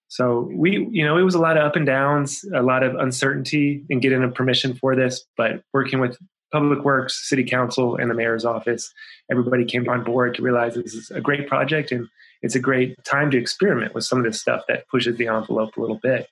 So 0.10 0.50
we, 0.52 0.88
you 0.92 1.06
know, 1.06 1.18
it 1.18 1.24
was 1.24 1.36
a 1.36 1.40
lot 1.40 1.58
of 1.58 1.64
up 1.64 1.76
and 1.76 1.86
downs, 1.86 2.44
a 2.54 2.64
lot 2.64 2.84
of 2.84 2.96
uncertainty 2.96 3.84
in 3.90 4.00
getting 4.00 4.24
a 4.24 4.30
permission 4.30 4.74
for 4.74 4.96
this, 4.96 5.24
but 5.38 5.62
working 5.72 6.00
with 6.00 6.18
Public 6.52 6.84
Works, 6.84 7.30
City 7.30 7.44
Council, 7.44 7.96
and 7.96 8.10
the 8.10 8.16
Mayor's 8.16 8.46
office, 8.46 8.92
everybody 9.32 9.66
came 9.66 9.88
on 9.88 10.04
board 10.04 10.34
to 10.36 10.42
realize 10.42 10.74
this 10.74 10.96
is 10.96 11.12
a 11.12 11.22
great 11.22 11.48
project 11.48 11.92
and 11.92 12.08
it's 12.42 12.56
a 12.56 12.60
great 12.60 12.96
time 13.04 13.30
to 13.32 13.38
experiment 13.38 13.94
with 13.94 14.04
some 14.04 14.18
of 14.18 14.26
this 14.26 14.42
stuff 14.42 14.64
that 14.68 14.88
pushes 14.88 15.18
the 15.18 15.28
envelope 15.28 15.78
a 15.78 15.82
little 15.82 16.00
bit. 16.02 16.28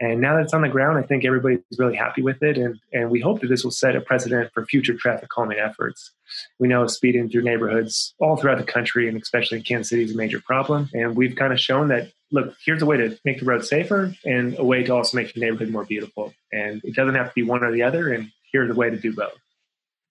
And 0.00 0.20
now 0.20 0.36
that 0.36 0.44
it's 0.44 0.54
on 0.54 0.62
the 0.62 0.68
ground, 0.68 0.98
I 0.98 1.02
think 1.02 1.26
everybody's 1.26 1.60
really 1.78 1.94
happy 1.94 2.22
with 2.22 2.42
it. 2.42 2.56
And, 2.56 2.80
and 2.92 3.10
we 3.10 3.20
hope 3.20 3.42
that 3.42 3.48
this 3.48 3.62
will 3.62 3.70
set 3.70 3.94
a 3.94 4.00
precedent 4.00 4.50
for 4.54 4.64
future 4.64 4.94
traffic 4.94 5.28
calming 5.28 5.58
efforts. 5.58 6.10
We 6.58 6.68
know 6.68 6.86
speeding 6.86 7.28
through 7.28 7.42
neighborhoods 7.42 8.14
all 8.18 8.36
throughout 8.36 8.56
the 8.56 8.64
country, 8.64 9.08
and 9.08 9.20
especially 9.20 9.58
in 9.58 9.64
Kansas 9.64 9.90
City, 9.90 10.04
is 10.04 10.14
a 10.14 10.16
major 10.16 10.40
problem. 10.40 10.88
And 10.94 11.14
we've 11.14 11.36
kind 11.36 11.52
of 11.52 11.60
shown 11.60 11.88
that, 11.88 12.12
look, 12.32 12.54
here's 12.64 12.80
a 12.80 12.86
way 12.86 12.96
to 12.96 13.18
make 13.26 13.40
the 13.40 13.44
road 13.44 13.64
safer 13.64 14.14
and 14.24 14.58
a 14.58 14.64
way 14.64 14.82
to 14.84 14.94
also 14.94 15.18
make 15.18 15.34
the 15.34 15.40
neighborhood 15.40 15.68
more 15.68 15.84
beautiful. 15.84 16.32
And 16.50 16.80
it 16.82 16.94
doesn't 16.94 17.14
have 17.14 17.28
to 17.28 17.34
be 17.34 17.42
one 17.42 17.62
or 17.62 17.70
the 17.70 17.82
other. 17.82 18.10
And 18.10 18.30
here's 18.52 18.70
a 18.70 18.74
way 18.74 18.88
to 18.88 18.96
do 18.96 19.14
both. 19.14 19.36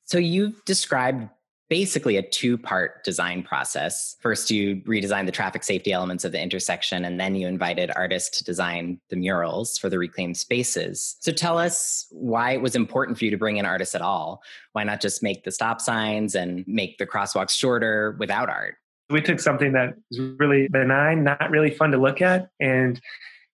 So 0.05 0.19
you've 0.19 0.63
described 0.65 1.29
basically 1.69 2.17
a 2.17 2.21
two 2.21 2.57
part 2.57 3.03
design 3.03 3.43
process. 3.43 4.15
First, 4.19 4.49
you 4.51 4.77
redesigned 4.87 5.27
the 5.27 5.31
traffic 5.31 5.63
safety 5.63 5.91
elements 5.91 6.25
of 6.25 6.31
the 6.31 6.41
intersection, 6.41 7.05
and 7.05 7.19
then 7.19 7.35
you 7.35 7.47
invited 7.47 7.91
artists 7.95 8.37
to 8.39 8.43
design 8.43 8.99
the 9.09 9.15
murals 9.15 9.77
for 9.77 9.89
the 9.89 9.99
reclaimed 9.99 10.37
spaces. 10.37 11.15
So 11.19 11.31
tell 11.31 11.57
us 11.57 12.07
why 12.09 12.51
it 12.51 12.61
was 12.61 12.75
important 12.75 13.17
for 13.17 13.25
you 13.25 13.31
to 13.31 13.37
bring 13.37 13.57
in 13.57 13.65
artists 13.65 13.95
at 13.95 14.01
all. 14.01 14.41
Why 14.73 14.83
not 14.83 14.99
just 14.99 15.23
make 15.23 15.43
the 15.43 15.51
stop 15.51 15.79
signs 15.79 16.35
and 16.35 16.67
make 16.67 16.97
the 16.97 17.05
crosswalks 17.05 17.51
shorter 17.51 18.15
without 18.19 18.49
art? 18.49 18.75
We 19.11 19.21
took 19.21 19.39
something 19.39 19.71
that 19.73 19.95
was 20.09 20.19
really 20.37 20.67
benign, 20.67 21.23
not 21.23 21.49
really 21.49 21.71
fun 21.71 21.91
to 21.91 21.97
look 21.97 22.21
at, 22.21 22.49
and 22.59 22.99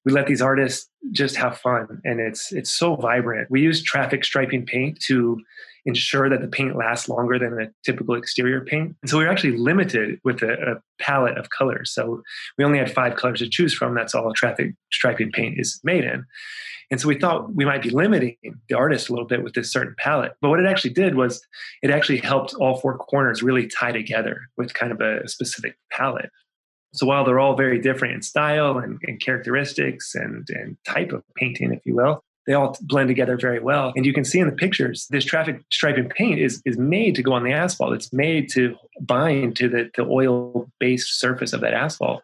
we 0.06 0.12
let 0.12 0.28
these 0.28 0.42
artists 0.42 0.90
just 1.12 1.36
have 1.36 1.58
fun 1.58 2.02
and 2.04 2.20
it's 2.20 2.52
it's 2.52 2.72
so 2.72 2.96
vibrant 2.96 3.50
we 3.50 3.62
use 3.62 3.82
traffic 3.82 4.24
striping 4.24 4.66
paint 4.66 5.00
to 5.00 5.40
ensure 5.86 6.30
that 6.30 6.42
the 6.42 6.48
paint 6.48 6.76
lasts 6.76 7.08
longer 7.08 7.38
than 7.38 7.62
a 7.62 7.68
typical 7.86 8.16
exterior 8.16 8.62
paint. 8.62 8.96
And 9.02 9.10
so 9.10 9.18
we 9.18 9.26
were 9.26 9.32
actually 9.32 9.58
limited 9.58 10.20
with 10.24 10.42
a, 10.42 10.54
a, 10.54 10.76
palette 10.98 11.38
of 11.38 11.50
colors. 11.50 11.92
So 11.94 12.24
we 12.58 12.64
only 12.64 12.80
had 12.80 12.92
five 12.92 13.18
colors 13.18 13.40
to 13.40 13.50
choose 13.50 13.74
from. 13.74 13.96
That's 13.96 14.16
all 14.16 14.32
traffic 14.34 14.74
striping 14.92 15.32
paint 15.32 15.60
is 15.60 15.80
made 15.84 16.06
in. 16.06 16.26
And 16.90 17.02
so 17.02 17.08
we 17.08 17.20
thought 17.20 17.54
we 17.54 17.66
might 17.66 17.82
be 17.82 17.90
limiting 17.90 18.38
the 18.70 18.76
artist 18.76 19.10
a 19.10 19.12
little 19.12 19.28
bit 19.28 19.44
with 19.44 19.54
this 19.54 19.72
certain 19.72 19.96
palette. 19.98 20.34
But 20.42 20.50
what 20.50 20.60
it 20.60 20.68
actually 20.68 20.94
did 20.94 21.16
was 21.16 21.46
it 21.82 21.90
actually 21.90 22.20
helped 22.20 22.54
all 22.54 22.78
four 22.78 22.98
corners 22.98 23.44
really 23.44 23.68
tie 23.68 23.92
together 23.92 24.42
with 24.58 24.74
kind 24.74 24.92
of 24.92 25.02
a 25.02 25.28
specific 25.28 25.76
palette. 25.92 26.30
So 26.94 27.06
while 27.06 27.26
they're 27.26 27.40
all 27.40 27.58
very 27.58 27.80
different 27.80 28.14
in 28.14 28.22
style 28.22 28.78
and, 28.78 29.00
and 29.04 29.20
characteristics 29.20 30.16
and, 30.16 30.48
and 30.50 30.78
type 30.88 31.12
of 31.12 31.24
painting, 31.36 31.74
if 31.74 31.82
you 31.86 31.96
will, 31.96 32.24
they 32.46 32.54
all 32.54 32.78
blend 32.82 33.08
together 33.08 33.38
very 33.38 33.60
well. 33.60 33.94
And 33.96 34.06
you 34.06 34.14
can 34.14 34.24
see 34.24 34.40
in 34.40 34.48
the 34.48 34.56
pictures, 34.56 35.08
this 35.10 35.26
traffic 35.26 35.64
stripe 35.72 35.96
striping 35.96 36.10
paint 36.10 36.40
is, 36.40 36.62
is 36.66 36.78
made 36.78 37.16
to 37.16 37.24
go 37.24 37.34
on 37.34 37.44
the 37.44 37.54
asphalt. 37.54 37.94
It's 37.94 38.12
made 38.14 38.50
to 38.52 38.76
bind 39.02 39.56
to 39.58 39.70
the, 39.70 39.90
the 39.96 40.04
oil 40.04 40.70
based 40.80 41.20
surface 41.20 41.54
of 41.54 41.62
that 41.62 41.74
asphalt. 41.74 42.24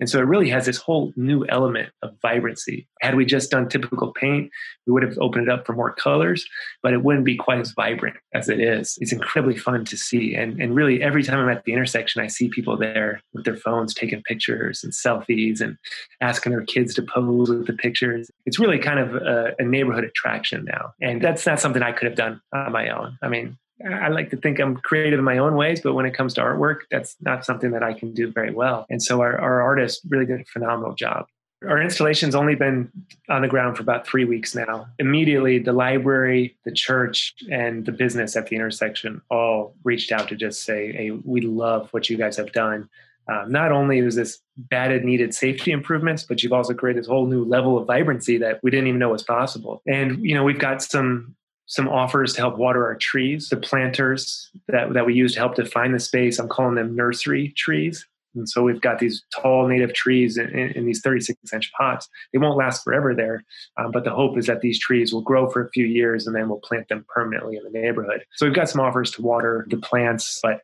And 0.00 0.08
so 0.08 0.18
it 0.18 0.26
really 0.26 0.48
has 0.50 0.66
this 0.66 0.76
whole 0.76 1.12
new 1.16 1.44
element 1.48 1.90
of 2.02 2.14
vibrancy. 2.22 2.88
Had 3.00 3.14
we 3.14 3.24
just 3.24 3.50
done 3.50 3.68
typical 3.68 4.12
paint, 4.12 4.50
we 4.86 4.92
would 4.92 5.02
have 5.02 5.18
opened 5.20 5.48
it 5.48 5.52
up 5.52 5.66
for 5.66 5.72
more 5.72 5.92
colors, 5.92 6.46
but 6.82 6.92
it 6.92 7.02
wouldn't 7.02 7.24
be 7.24 7.36
quite 7.36 7.60
as 7.60 7.72
vibrant 7.72 8.16
as 8.34 8.48
it 8.48 8.60
is. 8.60 8.96
It's 9.00 9.12
incredibly 9.12 9.56
fun 9.56 9.84
to 9.86 9.96
see. 9.96 10.34
And, 10.34 10.60
and 10.60 10.74
really, 10.74 11.02
every 11.02 11.22
time 11.22 11.38
I'm 11.38 11.48
at 11.48 11.64
the 11.64 11.72
intersection, 11.72 12.22
I 12.22 12.26
see 12.26 12.48
people 12.48 12.76
there 12.76 13.20
with 13.32 13.44
their 13.44 13.56
phones 13.56 13.94
taking 13.94 14.22
pictures 14.22 14.82
and 14.82 14.92
selfies 14.92 15.60
and 15.60 15.76
asking 16.20 16.52
their 16.52 16.64
kids 16.64 16.94
to 16.94 17.02
pose 17.02 17.50
with 17.50 17.66
the 17.66 17.72
pictures. 17.72 18.30
It's 18.46 18.58
really 18.58 18.78
kind 18.78 18.98
of 18.98 19.14
a, 19.14 19.54
a 19.58 19.64
neighborhood 19.64 20.04
attraction 20.04 20.64
now. 20.64 20.92
And 21.00 21.22
that's 21.22 21.46
not 21.46 21.60
something 21.60 21.82
I 21.82 21.92
could 21.92 22.06
have 22.06 22.16
done 22.16 22.40
on 22.52 22.72
my 22.72 22.88
own. 22.88 23.18
I 23.22 23.28
mean, 23.28 23.58
I 23.86 24.08
like 24.08 24.30
to 24.30 24.36
think 24.36 24.58
I'm 24.58 24.76
creative 24.76 25.18
in 25.18 25.24
my 25.24 25.38
own 25.38 25.54
ways, 25.54 25.80
but 25.80 25.94
when 25.94 26.06
it 26.06 26.14
comes 26.14 26.34
to 26.34 26.40
artwork, 26.40 26.80
that's 26.90 27.16
not 27.20 27.44
something 27.44 27.70
that 27.72 27.82
I 27.82 27.92
can 27.92 28.12
do 28.12 28.32
very 28.32 28.52
well. 28.52 28.86
And 28.90 29.02
so 29.02 29.20
our, 29.20 29.38
our 29.38 29.62
artist 29.62 30.00
really 30.08 30.26
did 30.26 30.40
a 30.40 30.44
phenomenal 30.44 30.94
job. 30.94 31.26
Our 31.66 31.80
installation's 31.80 32.36
only 32.36 32.54
been 32.54 32.90
on 33.28 33.42
the 33.42 33.48
ground 33.48 33.76
for 33.76 33.82
about 33.82 34.06
three 34.06 34.24
weeks 34.24 34.54
now. 34.54 34.86
Immediately, 35.00 35.58
the 35.58 35.72
library, 35.72 36.56
the 36.64 36.72
church, 36.72 37.34
and 37.50 37.84
the 37.84 37.90
business 37.90 38.36
at 38.36 38.46
the 38.46 38.54
intersection 38.54 39.20
all 39.28 39.74
reached 39.82 40.12
out 40.12 40.28
to 40.28 40.36
just 40.36 40.64
say, 40.64 40.92
hey, 40.92 41.10
we 41.10 41.40
love 41.40 41.88
what 41.90 42.08
you 42.08 42.16
guys 42.16 42.36
have 42.36 42.52
done. 42.52 42.88
Um, 43.28 43.50
not 43.50 43.72
only 43.72 43.98
is 43.98 44.14
this 44.14 44.38
added 44.72 45.04
needed 45.04 45.34
safety 45.34 45.72
improvements, 45.72 46.22
but 46.22 46.42
you've 46.42 46.52
also 46.52 46.74
created 46.74 47.02
this 47.02 47.08
whole 47.08 47.26
new 47.26 47.44
level 47.44 47.76
of 47.76 47.86
vibrancy 47.86 48.38
that 48.38 48.60
we 48.62 48.70
didn't 48.70 48.86
even 48.86 48.98
know 48.98 49.10
was 49.10 49.22
possible. 49.22 49.82
And 49.86 50.24
you 50.24 50.34
know, 50.34 50.44
we've 50.44 50.58
got 50.58 50.82
some 50.82 51.36
some 51.68 51.88
offers 51.88 52.32
to 52.34 52.40
help 52.40 52.58
water 52.58 52.84
our 52.84 52.96
trees. 52.96 53.50
The 53.50 53.56
planters 53.56 54.50
that 54.68 54.92
that 54.94 55.06
we 55.06 55.14
use 55.14 55.34
to 55.34 55.38
help 55.38 55.54
define 55.54 55.92
the 55.92 56.00
space, 56.00 56.38
I'm 56.38 56.48
calling 56.48 56.74
them 56.74 56.96
nursery 56.96 57.52
trees. 57.56 58.06
And 58.34 58.48
so 58.48 58.62
we've 58.62 58.80
got 58.80 58.98
these 58.98 59.22
tall 59.34 59.66
native 59.66 59.94
trees 59.94 60.36
in, 60.36 60.48
in, 60.50 60.70
in 60.72 60.86
these 60.86 61.00
36 61.00 61.38
inch 61.52 61.72
pots. 61.72 62.08
They 62.32 62.38
won't 62.38 62.58
last 62.58 62.84
forever 62.84 63.14
there, 63.14 63.44
um, 63.76 63.90
but 63.90 64.04
the 64.04 64.10
hope 64.10 64.38
is 64.38 64.46
that 64.46 64.60
these 64.60 64.78
trees 64.78 65.12
will 65.12 65.22
grow 65.22 65.48
for 65.48 65.64
a 65.64 65.70
few 65.70 65.86
years 65.86 66.26
and 66.26 66.36
then 66.36 66.48
we'll 66.48 66.60
plant 66.60 66.88
them 66.88 67.04
permanently 67.08 67.56
in 67.56 67.64
the 67.64 67.70
neighborhood. 67.70 68.24
So 68.34 68.46
we've 68.46 68.54
got 68.54 68.68
some 68.68 68.80
offers 68.80 69.10
to 69.12 69.22
water 69.22 69.66
the 69.70 69.78
plants, 69.78 70.40
but 70.42 70.60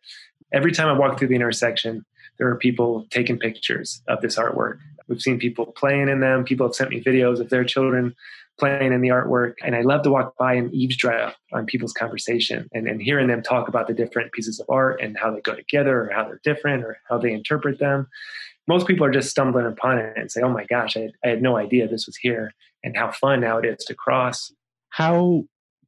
every 0.53 0.73
time 0.73 0.89
I 0.89 0.99
walk 0.99 1.19
through 1.19 1.29
the 1.29 1.35
intersection, 1.35 2.05
there 2.39 2.49
are 2.49 2.57
people 2.57 3.07
taking 3.11 3.39
pictures 3.39 4.03
of 4.09 4.21
this 4.21 4.37
artwork. 4.37 4.79
We've 5.09 5.21
seen 5.21 5.39
people 5.39 5.67
playing 5.67 6.09
in 6.09 6.21
them. 6.21 6.45
People 6.45 6.67
have 6.67 6.75
sent 6.75 6.91
me 6.91 7.03
videos 7.03 7.41
of 7.41 7.51
their 7.51 7.65
children 7.65 8.15
playing 8.59 8.93
in 8.93 9.01
the 9.01 9.09
artwork. 9.09 9.55
And 9.63 9.75
I 9.75 9.83
love 9.83 10.03
to 10.03 10.11
walk 10.11 10.37
by 10.39 10.55
and 10.55 10.73
eavesdrop 10.73 11.35
on 11.53 11.67
people's 11.67 11.93
conversation 11.93 12.69
and, 12.73 12.87
and 12.87 13.03
hearing 13.03 13.27
them 13.27 13.43
talk 13.43 13.69
about 13.69 13.89
the 13.89 13.95
different 13.95 14.33
pieces 14.33 14.61
of 14.61 14.67
art 14.69 15.01
and 15.01 15.17
how 15.19 15.33
they 15.33 15.41
go 15.41 15.55
together 15.55 16.03
or 16.03 16.11
how 16.13 16.25
they're 16.25 16.41
different 16.45 16.85
or 16.85 16.99
how 17.09 17.19
they 17.19 17.33
interpret 17.33 17.79
them. 17.79 18.09
Most 18.67 18.87
people 18.87 19.05
are 19.05 19.11
just 19.11 19.31
stumbling 19.31 19.67
upon 19.67 19.99
it 19.99 20.17
and 20.17 20.31
say, 20.31 20.41
oh 20.41 20.51
my 20.51 20.65
gosh, 20.65 20.97
I, 20.97 21.11
I 21.25 21.29
had 21.29 21.43
no 21.43 21.57
idea 21.57 21.89
this 21.89 22.07
was 22.07 22.17
here 22.17 22.55
and 22.83 22.97
how 22.97 23.11
fun 23.11 23.41
now 23.41 23.59
it 23.59 23.65
is 23.65 23.85
to 23.87 23.95
cross. 23.95 24.53
How 24.91 25.45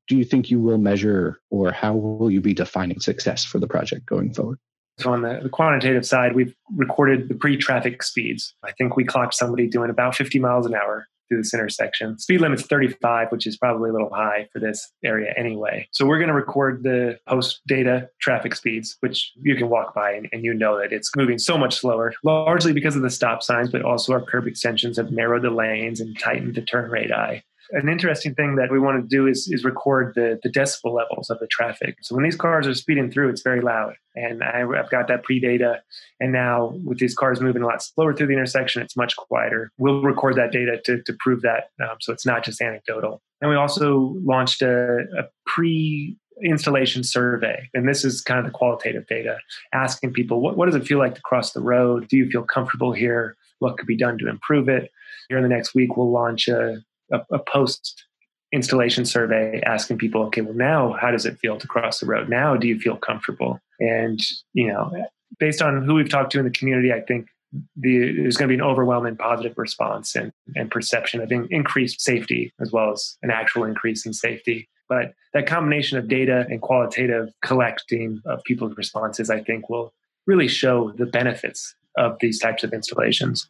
do 0.09 0.17
you 0.17 0.25
think 0.25 0.51
you 0.51 0.61
will 0.61 0.79
measure 0.79 1.41
or 1.51 1.73
how 1.73 1.95
will 1.95 2.31
you 2.31 2.41
be 2.41 2.55
defining 2.55 3.01
success 3.01 3.45
for 3.45 3.59
the 3.59 3.67
project 3.67 4.07
going 4.07 4.35
forward? 4.35 4.59
So 4.99 5.13
on 5.13 5.23
the, 5.23 5.41
the, 5.43 5.49
quantitative 5.49 6.07
side, 6.07 6.35
we've 6.35 6.55
recorded 6.75 7.29
the 7.29 7.35
pre-traffic 7.35 8.03
speeds. 8.03 8.55
I 8.65 8.73
think 8.73 8.97
we 8.97 9.05
clocked 9.05 9.35
somebody 9.35 9.67
doing 9.67 9.91
about 9.91 10.15
50 10.15 10.39
miles 10.39 10.65
an 10.65 10.75
hour 10.75 11.07
through 11.29 11.39
this 11.39 11.53
intersection. 11.53 12.19
Speed 12.19 12.41
limit's 12.41 12.63
35, 12.63 13.31
which 13.31 13.47
is 13.47 13.57
probably 13.57 13.91
a 13.91 13.93
little 13.93 14.13
high 14.13 14.49
for 14.53 14.61
this 14.61 14.93
area 15.05 15.35
anyway. 15.37 15.87
So 15.91 16.07
we're 16.07 16.19
going 16.19 16.29
to 16.29 16.35
record 16.35 16.83
the 16.83 17.19
post 17.29 17.61
data 17.67 18.09
traffic 18.21 18.55
speeds, 18.55 18.97
which 19.01 19.33
you 19.43 19.57
can 19.57 19.69
walk 19.69 19.95
by 19.95 20.13
and, 20.13 20.29
and, 20.33 20.45
you 20.45 20.55
know 20.55 20.79
that 20.79 20.93
it's 20.93 21.15
moving 21.17 21.39
so 21.39 21.59
much 21.59 21.77
slower, 21.77 22.15
largely 22.23 22.73
because 22.73 22.95
of 22.95 23.03
the 23.03 23.11
stop 23.11 23.43
signs, 23.43 23.71
but 23.71 23.83
also 23.83 24.13
our 24.13 24.23
curb 24.23 24.47
extensions 24.47 24.97
have 24.97 25.11
narrowed 25.11 25.43
the 25.43 25.51
lanes 25.51 26.01
and 26.01 26.19
tightened 26.19 26.55
the 26.55 26.63
turn 26.63 26.91
radii 26.91 27.43
an 27.71 27.89
interesting 27.89 28.35
thing 28.35 28.57
that 28.57 28.71
we 28.71 28.79
want 28.79 29.03
to 29.03 29.09
do 29.09 29.27
is, 29.27 29.49
is 29.51 29.65
record 29.65 30.15
the, 30.15 30.39
the 30.43 30.49
decibel 30.49 30.95
levels 30.95 31.31
of 31.31 31.39
the 31.39 31.47
traffic. 31.47 31.97
So 32.03 32.15
when 32.15 32.25
these 32.25 32.37
cars 32.37 32.67
are 32.67 32.75
speeding 32.75 33.11
through, 33.11 33.31
it's 33.31 33.43
very 33.43 33.61
loud. 33.61 33.95
And 34.15 34.43
I, 34.43 34.59
have 34.59 34.91
got 34.91 35.09
that 35.09 35.23
pre 35.25 35.41
data. 35.41 35.83
And 36.21 36.33
now 36.33 36.75
with 36.85 36.99
these 36.99 37.15
cars 37.15 37.41
moving 37.41 37.63
a 37.63 37.67
lot 37.67 37.83
slower 37.83 38.15
through 38.15 38.29
the 38.29 38.33
intersection, 38.33 38.83
it's 38.83 38.97
much 38.97 39.17
quieter. 39.17 39.71
We'll 39.79 40.03
record 40.03 40.37
that 40.37 40.53
data 40.53 40.81
to, 40.85 41.03
to 41.03 41.13
prove 41.21 41.43
that. 41.43 41.71
Um, 41.81 41.97
so 42.01 42.13
it's 42.13 42.27
not 42.27 42.45
just 42.45 42.61
anecdotal. 42.61 43.23
And 43.41 43.51
we 43.51 43.57
also 43.57 44.17
launched 44.23 44.63
a, 44.63 45.05
a 45.19 45.25
pre 45.47 46.17
installation 46.43 47.03
survey. 47.03 47.69
And 47.75 47.89
this 47.89 48.05
is 48.05 48.21
kind 48.21 48.39
of 48.39 48.47
the 48.47 48.57
qualitative 48.57 49.07
data, 49.07 49.39
asking 49.73 50.13
people, 50.13 50.41
what, 50.41 50.57
what 50.57 50.67
does 50.67 50.75
it 50.75 50.87
feel 50.87 50.99
like 50.99 51.15
to 51.15 51.21
cross 51.23 51.53
the 51.53 51.61
road? 51.61 52.09
Do 52.09 52.17
you 52.17 52.29
feel 52.31 52.43
comfortable 52.43 52.93
here? 52.93 53.37
What 53.59 53.79
could 53.79 53.87
be 53.87 53.97
done 53.97 54.19
to 54.19 54.29
improve 54.29 54.69
it? 54.69 54.91
Here 55.29 55.39
in 55.39 55.43
the 55.43 55.49
next 55.49 55.75
week, 55.75 55.97
we'll 55.97 56.11
launch 56.11 56.47
a, 56.49 56.83
a, 57.13 57.21
a 57.31 57.39
post 57.39 58.05
installation 58.53 59.05
survey 59.05 59.61
asking 59.67 59.99
people, 59.99 60.23
okay, 60.23 60.41
well, 60.41 60.55
now 60.55 60.93
how 61.01 61.11
does 61.11 61.27
it 61.27 61.39
feel 61.39 61.59
to 61.59 61.67
cross 61.67 62.01
the 62.01 62.07
road? 62.07 62.29
Now, 62.29 62.57
do 62.57 62.69
you 62.69 62.79
feel 62.79 62.97
comfortable? 62.97 63.61
And, 63.81 64.21
you 64.53 64.69
know, 64.69 64.93
based 65.39 65.61
on 65.61 65.85
who 65.85 65.95
we've 65.95 66.09
talked 66.09 66.33
to 66.33 66.39
in 66.39 66.45
the 66.45 66.51
community, 66.51 66.93
I 66.93 67.01
think 67.01 67.29
the, 67.77 68.13
there's 68.13 68.37
going 68.37 68.49
to 68.49 68.57
be 68.57 68.61
an 68.61 68.67
overwhelming 68.67 69.17
positive 69.17 69.59
response 69.59 70.15
and, 70.15 70.33
and 70.55 70.71
perception 70.71 71.21
of 71.21 71.33
in, 71.33 71.49
increased 71.51 72.01
safety 72.01 72.53
as 72.61 72.73
well 72.73 72.93
as 72.93 73.17
an 73.23 73.31
actual 73.31 73.65
increase 73.65 74.07
in 74.07 74.13
safety. 74.13 74.69
But 74.89 75.15
that 75.33 75.47
combination 75.47 75.99
of 75.99 76.07
data 76.07 76.47
and 76.49 76.63
qualitative 76.63 77.31
collecting 77.43 78.23
of 78.25 78.43
people's 78.45 78.77
responses, 78.77 79.31
I 79.31 79.41
think, 79.41 79.69
will 79.69 79.93
really 80.27 80.49
show 80.49 80.93
the 80.93 81.07
benefits 81.07 81.75
of 81.97 82.17
these 82.21 82.39
types 82.39 82.63
of 82.63 82.73
installations. 82.73 83.49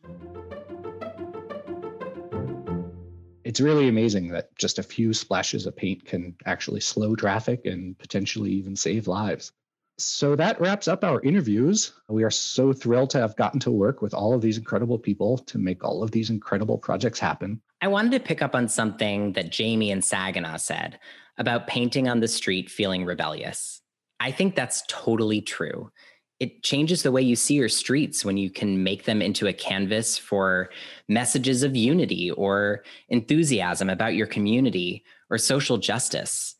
It's 3.56 3.60
really 3.62 3.88
amazing 3.88 4.28
that 4.28 4.54
just 4.58 4.78
a 4.78 4.82
few 4.82 5.14
splashes 5.14 5.64
of 5.64 5.74
paint 5.74 6.04
can 6.04 6.36
actually 6.44 6.78
slow 6.78 7.16
traffic 7.16 7.64
and 7.64 7.98
potentially 7.98 8.50
even 8.50 8.76
save 8.76 9.08
lives. 9.08 9.50
So 9.96 10.36
that 10.36 10.60
wraps 10.60 10.88
up 10.88 11.02
our 11.02 11.22
interviews. 11.22 11.94
We 12.10 12.22
are 12.22 12.30
so 12.30 12.74
thrilled 12.74 13.08
to 13.10 13.18
have 13.18 13.34
gotten 13.34 13.58
to 13.60 13.70
work 13.70 14.02
with 14.02 14.12
all 14.12 14.34
of 14.34 14.42
these 14.42 14.58
incredible 14.58 14.98
people 14.98 15.38
to 15.38 15.56
make 15.56 15.82
all 15.82 16.02
of 16.02 16.10
these 16.10 16.28
incredible 16.28 16.76
projects 16.76 17.18
happen. 17.18 17.62
I 17.80 17.88
wanted 17.88 18.12
to 18.12 18.20
pick 18.20 18.42
up 18.42 18.54
on 18.54 18.68
something 18.68 19.32
that 19.32 19.52
Jamie 19.52 19.90
and 19.90 20.04
Saginaw 20.04 20.58
said 20.58 21.00
about 21.38 21.66
painting 21.66 22.10
on 22.10 22.20
the 22.20 22.28
street 22.28 22.68
feeling 22.68 23.06
rebellious. 23.06 23.80
I 24.20 24.32
think 24.32 24.54
that's 24.54 24.82
totally 24.86 25.40
true 25.40 25.90
it 26.38 26.62
changes 26.62 27.02
the 27.02 27.12
way 27.12 27.22
you 27.22 27.36
see 27.36 27.54
your 27.54 27.68
streets 27.68 28.24
when 28.24 28.36
you 28.36 28.50
can 28.50 28.82
make 28.82 29.04
them 29.04 29.22
into 29.22 29.46
a 29.46 29.52
canvas 29.52 30.18
for 30.18 30.70
messages 31.08 31.62
of 31.62 31.74
unity 31.74 32.30
or 32.30 32.84
enthusiasm 33.08 33.88
about 33.88 34.14
your 34.14 34.26
community 34.26 35.04
or 35.30 35.38
social 35.38 35.78
justice. 35.78 36.54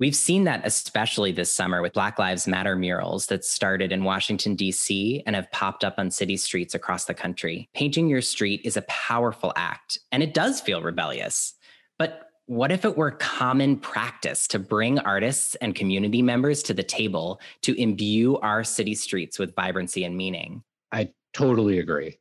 We've 0.00 0.16
seen 0.16 0.42
that 0.44 0.62
especially 0.64 1.30
this 1.30 1.54
summer 1.54 1.80
with 1.80 1.92
Black 1.92 2.18
Lives 2.18 2.48
Matter 2.48 2.74
murals 2.74 3.26
that 3.26 3.44
started 3.44 3.92
in 3.92 4.02
Washington, 4.02 4.56
D.C., 4.56 5.22
and 5.26 5.36
have 5.36 5.52
popped 5.52 5.84
up 5.84 5.94
on 5.98 6.10
city 6.10 6.36
streets 6.36 6.74
across 6.74 7.04
the 7.04 7.14
country. 7.14 7.68
Painting 7.72 8.08
your 8.08 8.22
street 8.22 8.62
is 8.64 8.76
a 8.76 8.82
powerful 8.82 9.52
act, 9.54 10.00
and 10.10 10.20
it 10.20 10.34
does 10.34 10.60
feel 10.60 10.82
rebellious. 10.82 11.54
But 12.00 12.31
what 12.46 12.72
if 12.72 12.84
it 12.84 12.96
were 12.96 13.12
common 13.12 13.76
practice 13.76 14.46
to 14.48 14.58
bring 14.58 14.98
artists 14.98 15.54
and 15.56 15.74
community 15.74 16.22
members 16.22 16.62
to 16.64 16.74
the 16.74 16.82
table 16.82 17.40
to 17.62 17.80
imbue 17.80 18.36
our 18.38 18.64
city 18.64 18.94
streets 18.94 19.38
with 19.38 19.54
vibrancy 19.54 20.04
and 20.04 20.16
meaning? 20.16 20.62
I 20.90 21.10
totally 21.32 21.78
agree. 21.78 22.18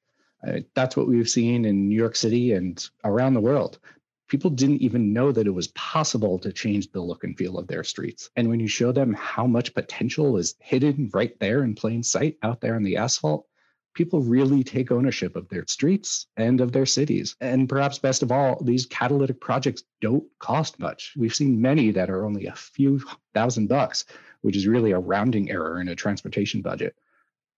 That's 0.76 0.96
what 0.96 1.08
we've 1.08 1.30
seen 1.30 1.66
in 1.66 1.90
New 1.90 1.96
York 1.96 2.16
City 2.16 2.54
and 2.54 2.88
around 3.04 3.34
the 3.34 3.42
world. 3.42 3.80
People 4.28 4.50
didn't 4.50 4.82
even 4.82 5.12
know 5.12 5.32
that 5.32 5.46
it 5.46 5.52
was 5.52 5.68
possible 5.70 6.40
to 6.40 6.54
change 6.54 6.90
the 6.92 7.02
look 7.02 7.24
and 7.26 7.38
feel 7.38 7.58
of 7.58 7.68
their 7.68 7.84
streets. 7.84 8.30
And 8.38 8.48
when 8.48 8.60
you 8.62 8.68
show 8.68 8.92
them 8.92 9.14
how 9.14 9.46
much 9.46 9.74
potential 9.74 10.38
is 10.38 10.56
hidden 10.62 11.10
right 11.14 11.38
there 11.40 11.64
in 11.64 11.76
plain 11.76 12.02
sight 12.02 12.38
out 12.42 12.62
there 12.62 12.76
on 12.76 12.84
the 12.84 12.96
asphalt, 12.96 13.46
people 13.94 14.22
really 14.22 14.64
take 14.64 14.92
ownership 14.92 15.36
of 15.36 15.48
their 15.50 15.66
streets 15.68 16.28
and 16.38 16.62
of 16.62 16.72
their 16.72 16.86
cities. 16.86 17.36
And 17.42 17.68
perhaps 17.68 18.00
best 18.00 18.24
of 18.24 18.32
all, 18.32 18.62
these 18.64 18.86
catalytic 18.86 19.40
projects 19.40 19.84
don't 20.00 20.24
cost 20.40 20.80
much. 20.80 21.14
We've 21.18 21.36
seen 21.36 21.62
many 21.62 21.92
that 21.92 22.10
are 22.10 22.26
only 22.26 22.48
a 22.48 22.56
few 22.56 23.02
thousand 23.34 23.68
bucks, 23.68 24.06
which 24.42 24.56
is 24.56 24.68
really 24.68 24.92
a 24.92 25.00
rounding 25.00 25.52
error 25.52 25.82
in 25.82 25.90
a 25.90 25.96
transportation 25.96 26.62
budget. 26.62 26.96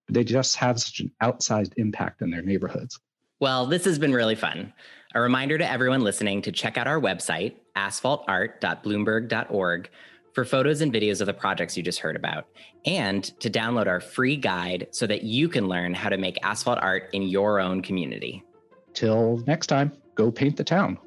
But 0.08 0.16
they 0.16 0.24
just 0.24 0.56
have 0.58 0.80
such 0.80 1.00
an 1.00 1.12
outsized 1.22 1.74
impact 1.78 2.22
in 2.22 2.32
their 2.32 2.42
neighborhoods. 2.42 3.00
Well, 3.40 3.66
this 3.66 3.86
has 3.86 3.98
been 4.00 4.14
really 4.14 4.36
fun. 4.36 4.74
A 5.16 5.22
reminder 5.22 5.58
to 5.58 5.70
everyone 5.70 6.02
listening 6.02 6.42
to 6.44 6.52
check 6.52 6.78
out 6.78 6.88
our 6.88 7.00
website, 7.00 7.56
asphaltart.bloomberg.org 7.76 9.90
for 10.34 10.46
photos 10.46 10.82
and 10.82 10.92
videos 10.92 11.22
of 11.22 11.28
the 11.28 11.34
projects 11.34 11.78
you 11.78 11.84
just 11.84 12.00
heard 12.00 12.16
about, 12.16 12.48
and 12.86 13.24
to 13.40 13.50
download 13.50 13.88
our 13.88 14.02
free 14.02 14.36
guide 14.36 14.88
so 14.92 15.08
that 15.08 15.24
you 15.24 15.48
can 15.48 15.68
learn 15.68 15.94
how 15.94 16.10
to 16.10 16.18
make 16.18 16.38
asphalt 16.44 16.80
art 16.82 17.10
in 17.14 17.24
your 17.24 17.60
own 17.60 17.82
community. 17.82 18.44
Till 18.94 19.44
next 19.48 19.68
time, 19.68 19.92
go 20.16 20.32
paint 20.32 20.58
the 20.58 20.64
town. 20.64 20.98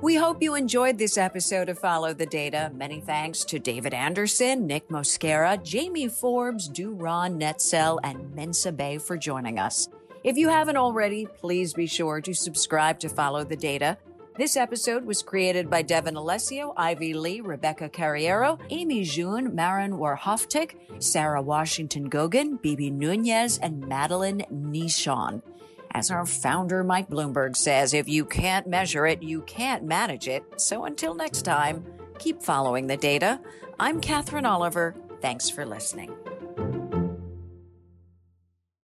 We 0.00 0.16
hope 0.16 0.42
you 0.42 0.54
enjoyed 0.54 0.98
this 0.98 1.16
episode 1.16 1.68
of 1.68 1.78
Follow 1.78 2.12
the 2.12 2.26
Data. 2.26 2.72
Many 2.74 3.00
thanks 3.00 3.44
to 3.44 3.58
David 3.60 3.94
Anderson, 3.94 4.66
Nick 4.66 4.88
Mosquera, 4.88 5.62
Jamie 5.62 6.08
Forbes, 6.08 6.68
Duron 6.68 7.40
Netsell, 7.40 8.00
and 8.02 8.18
Mensah 8.34 8.76
Bey 8.76 8.98
for 8.98 9.16
joining 9.16 9.58
us. 9.58 9.88
If 10.24 10.36
you 10.36 10.48
haven't 10.48 10.76
already, 10.76 11.26
please 11.26 11.72
be 11.72 11.86
sure 11.86 12.20
to 12.20 12.32
subscribe 12.32 12.98
to 13.00 13.08
Follow 13.08 13.44
the 13.44 13.56
Data 13.56 13.98
this 14.36 14.56
episode 14.56 15.04
was 15.04 15.22
created 15.22 15.68
by 15.68 15.82
Devin 15.82 16.16
Alessio, 16.16 16.72
Ivy 16.76 17.14
Lee, 17.14 17.40
Rebecca 17.40 17.88
Carriero, 17.88 18.58
Amy 18.70 19.04
June, 19.04 19.54
Marin 19.54 19.92
Warhoftik, 19.92 20.74
Sarah 20.98 21.42
Washington 21.42 22.08
Gogan, 22.08 22.60
Bibi 22.60 22.90
Nunez, 22.90 23.58
and 23.58 23.86
Madeline 23.86 24.44
Nishon. 24.52 25.42
As 25.90 26.10
our 26.10 26.24
founder 26.24 26.82
Mike 26.82 27.10
Bloomberg 27.10 27.56
says, 27.56 27.92
if 27.92 28.08
you 28.08 28.24
can't 28.24 28.66
measure 28.66 29.06
it, 29.06 29.22
you 29.22 29.42
can't 29.42 29.84
manage 29.84 30.26
it. 30.26 30.42
So 30.56 30.84
until 30.84 31.14
next 31.14 31.42
time, 31.42 31.84
keep 32.18 32.42
following 32.42 32.86
the 32.86 32.96
data. 32.96 33.40
I'm 33.78 34.00
Katherine 34.00 34.46
Oliver. 34.46 34.94
Thanks 35.20 35.50
for 35.50 35.66
listening. 35.66 36.14